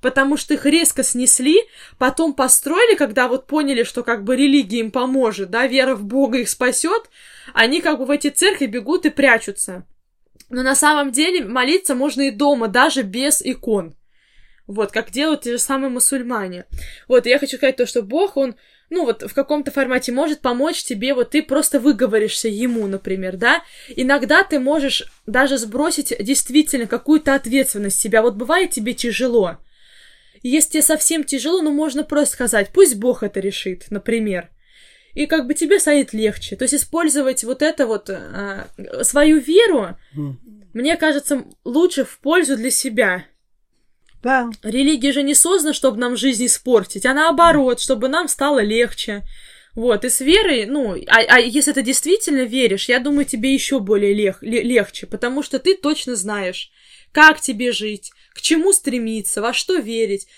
потому 0.00 0.36
что 0.36 0.54
их 0.54 0.66
резко 0.66 1.02
снесли, 1.02 1.56
потом 1.98 2.34
построили, 2.34 2.96
когда 2.96 3.28
вот 3.28 3.46
поняли, 3.46 3.82
что 3.82 4.02
как 4.02 4.24
бы 4.24 4.36
религия 4.36 4.80
им 4.80 4.90
поможет, 4.90 5.50
да, 5.50 5.66
вера 5.66 5.94
в 5.94 6.04
Бога 6.04 6.38
их 6.38 6.48
спасет, 6.48 7.10
они 7.54 7.80
как 7.80 7.98
бы 7.98 8.06
в 8.06 8.10
эти 8.10 8.28
церкви 8.28 8.66
бегут 8.66 9.06
и 9.06 9.10
прячутся. 9.10 9.86
Но 10.48 10.62
на 10.62 10.74
самом 10.74 11.10
деле 11.10 11.44
молиться 11.44 11.94
можно 11.94 12.22
и 12.22 12.30
дома, 12.30 12.68
даже 12.68 13.02
без 13.02 13.42
икон. 13.42 13.94
Вот, 14.66 14.90
как 14.90 15.10
делают 15.10 15.42
те 15.42 15.52
же 15.52 15.58
самые 15.58 15.90
мусульмане. 15.90 16.64
Вот, 17.08 17.26
я 17.26 17.38
хочу 17.38 17.56
сказать 17.56 17.76
то, 17.76 17.86
что 17.86 18.02
Бог, 18.02 18.36
он, 18.36 18.56
ну 18.90 19.04
вот, 19.04 19.22
в 19.22 19.32
каком-то 19.32 19.70
формате 19.70 20.10
может 20.10 20.40
помочь 20.40 20.82
тебе, 20.82 21.14
вот 21.14 21.30
ты 21.30 21.42
просто 21.42 21.78
выговоришься 21.78 22.48
ему, 22.48 22.86
например, 22.88 23.36
да? 23.36 23.62
Иногда 23.94 24.42
ты 24.42 24.58
можешь 24.58 25.04
даже 25.26 25.56
сбросить 25.56 26.14
действительно 26.18 26.86
какую-то 26.86 27.34
ответственность 27.34 28.00
себя. 28.00 28.22
Вот 28.22 28.34
бывает 28.34 28.70
тебе 28.70 28.92
тяжело, 28.92 29.58
если 30.48 30.70
тебе 30.70 30.82
совсем 30.82 31.24
тяжело, 31.24 31.62
ну 31.62 31.72
можно 31.72 32.04
просто 32.04 32.34
сказать, 32.34 32.70
пусть 32.72 32.96
Бог 32.96 33.22
это 33.22 33.40
решит, 33.40 33.86
например. 33.90 34.50
И 35.14 35.26
как 35.26 35.46
бы 35.46 35.54
тебе 35.54 35.80
станет 35.80 36.12
легче. 36.12 36.56
То 36.56 36.64
есть 36.64 36.74
использовать 36.74 37.42
вот 37.44 37.62
это 37.62 37.86
вот, 37.86 38.10
а, 38.10 38.68
свою 39.02 39.38
веру, 39.38 39.96
mm. 40.14 40.34
мне 40.74 40.96
кажется, 40.96 41.44
лучше 41.64 42.04
в 42.04 42.18
пользу 42.20 42.56
для 42.56 42.70
себя. 42.70 43.24
Да. 44.22 44.50
Религия 44.62 45.12
же 45.12 45.22
не 45.22 45.34
создана, 45.34 45.72
чтобы 45.72 45.98
нам 45.98 46.16
жизнь 46.16 46.44
испортить, 46.46 47.06
а 47.06 47.14
наоборот, 47.14 47.80
чтобы 47.80 48.08
нам 48.08 48.28
стало 48.28 48.60
легче. 48.60 49.22
Вот, 49.74 50.04
и 50.04 50.08
с 50.08 50.20
верой, 50.20 50.66
ну, 50.66 50.94
а, 51.06 51.18
а 51.28 51.38
если 51.38 51.72
ты 51.72 51.82
действительно 51.82 52.42
веришь, 52.42 52.88
я 52.88 52.98
думаю, 52.98 53.24
тебе 53.24 53.52
еще 53.52 53.78
более 53.78 54.14
лег, 54.14 54.38
легче, 54.40 55.06
потому 55.06 55.42
что 55.42 55.58
ты 55.58 55.76
точно 55.76 56.16
знаешь, 56.16 56.70
как 57.12 57.40
тебе 57.40 57.72
жить, 57.72 58.10
к 58.36 58.40
чему 58.40 58.72
стремиться, 58.72 59.40
во 59.40 59.52
что 59.52 59.76
верить. 59.76 60.28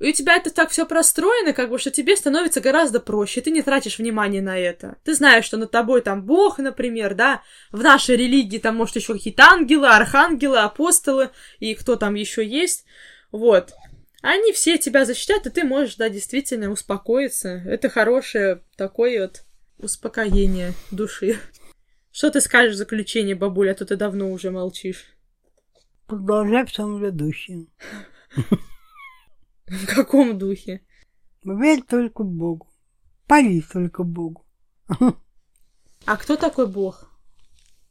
И 0.00 0.08
у 0.08 0.12
тебя 0.12 0.34
это 0.36 0.50
так 0.50 0.70
все 0.70 0.86
простроено, 0.86 1.52
как 1.52 1.70
бы, 1.70 1.78
что 1.78 1.90
тебе 1.90 2.16
становится 2.16 2.60
гораздо 2.60 2.98
проще, 2.98 3.40
ты 3.40 3.50
не 3.50 3.62
тратишь 3.62 3.98
внимания 3.98 4.42
на 4.42 4.58
это. 4.58 4.96
Ты 5.04 5.14
знаешь, 5.14 5.44
что 5.44 5.56
над 5.56 5.70
тобой 5.70 6.02
там 6.02 6.24
Бог, 6.24 6.58
например, 6.58 7.14
да, 7.14 7.42
в 7.70 7.82
нашей 7.82 8.16
религии 8.16 8.58
там, 8.58 8.76
может, 8.76 8.96
еще 8.96 9.12
какие-то 9.12 9.44
ангелы, 9.44 9.88
архангелы, 9.88 10.58
апостолы, 10.58 11.30
и 11.60 11.74
кто 11.74 11.96
там 11.96 12.14
еще 12.14 12.44
есть, 12.44 12.84
вот. 13.30 13.72
Они 14.20 14.52
все 14.52 14.78
тебя 14.78 15.04
защитят, 15.04 15.46
и 15.46 15.50
ты 15.50 15.64
можешь, 15.64 15.96
да, 15.96 16.08
действительно 16.08 16.70
успокоиться. 16.70 17.62
Это 17.66 17.88
хорошее 17.88 18.62
такое 18.76 19.20
вот 19.20 19.44
успокоение 19.78 20.72
души. 20.90 21.38
Что 22.10 22.30
ты 22.30 22.40
скажешь 22.40 22.74
в 22.74 22.78
заключение, 22.78 23.34
бабуля, 23.34 23.72
а 23.72 23.74
то 23.74 23.84
ты 23.84 23.96
давно 23.96 24.30
уже 24.32 24.50
молчишь. 24.50 25.13
Продолжай 26.06 26.66
в 26.66 26.72
том 26.72 26.98
же 26.98 27.10
духе. 27.10 27.66
В 29.66 29.86
каком 29.86 30.38
духе? 30.38 30.82
Верь 31.44 31.82
только 31.82 32.22
Богу. 32.22 32.68
Пари 33.26 33.62
только 33.62 34.02
Богу. 34.02 34.44
А 36.06 36.16
кто 36.16 36.36
такой 36.36 36.66
Бог? 36.66 37.10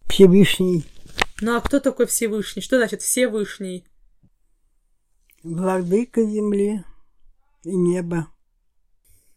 Всевышний. 0.08 0.86
Ну 1.42 1.56
а 1.56 1.62
кто 1.62 1.80
такой 1.80 2.06
Всевышний? 2.06 2.62
Что 2.62 2.78
значит 2.78 3.02
Всевышний? 3.02 3.88
Владыка 5.42 6.24
земли 6.24 6.84
и 7.64 7.76
неба. 7.76 8.28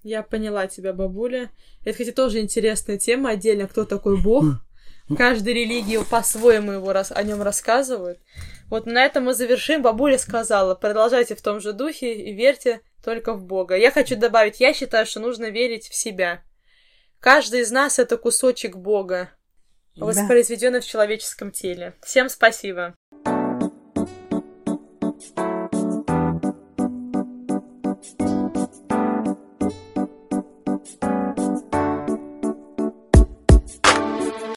Я 0.02 0.22
поняла 0.22 0.66
тебя, 0.66 0.92
бабуля. 0.92 1.50
Это, 1.80 1.92
кстати, 1.92 2.12
тоже 2.12 2.40
интересная 2.40 2.98
тема 2.98 3.30
отдельно, 3.30 3.66
кто 3.66 3.84
такой 3.84 4.20
Бог. 4.20 4.44
Каждая 5.14 5.54
религия 5.54 6.02
по-своему 6.02 6.72
его 6.72 6.92
рас... 6.92 7.12
о 7.12 7.22
нем 7.22 7.42
рассказывает. 7.42 8.18
Вот 8.68 8.86
на 8.86 9.04
этом 9.04 9.24
мы 9.24 9.34
завершим. 9.34 9.82
Бабуля 9.82 10.18
сказала, 10.18 10.74
продолжайте 10.74 11.36
в 11.36 11.42
том 11.42 11.60
же 11.60 11.72
духе 11.72 12.14
и 12.14 12.34
верьте 12.34 12.80
только 13.04 13.34
в 13.34 13.44
Бога. 13.44 13.76
Я 13.76 13.92
хочу 13.92 14.16
добавить, 14.16 14.58
я 14.58 14.74
считаю, 14.74 15.06
что 15.06 15.20
нужно 15.20 15.50
верить 15.50 15.88
в 15.88 15.94
себя. 15.94 16.42
Каждый 17.20 17.60
из 17.60 17.70
нас 17.70 18.00
это 18.00 18.16
кусочек 18.16 18.76
Бога, 18.76 19.30
воспроизведенный 19.96 20.80
да. 20.80 20.84
в 20.84 20.88
человеческом 20.88 21.52
теле. 21.52 21.94
Всем 22.02 22.28
спасибо. 22.28 22.94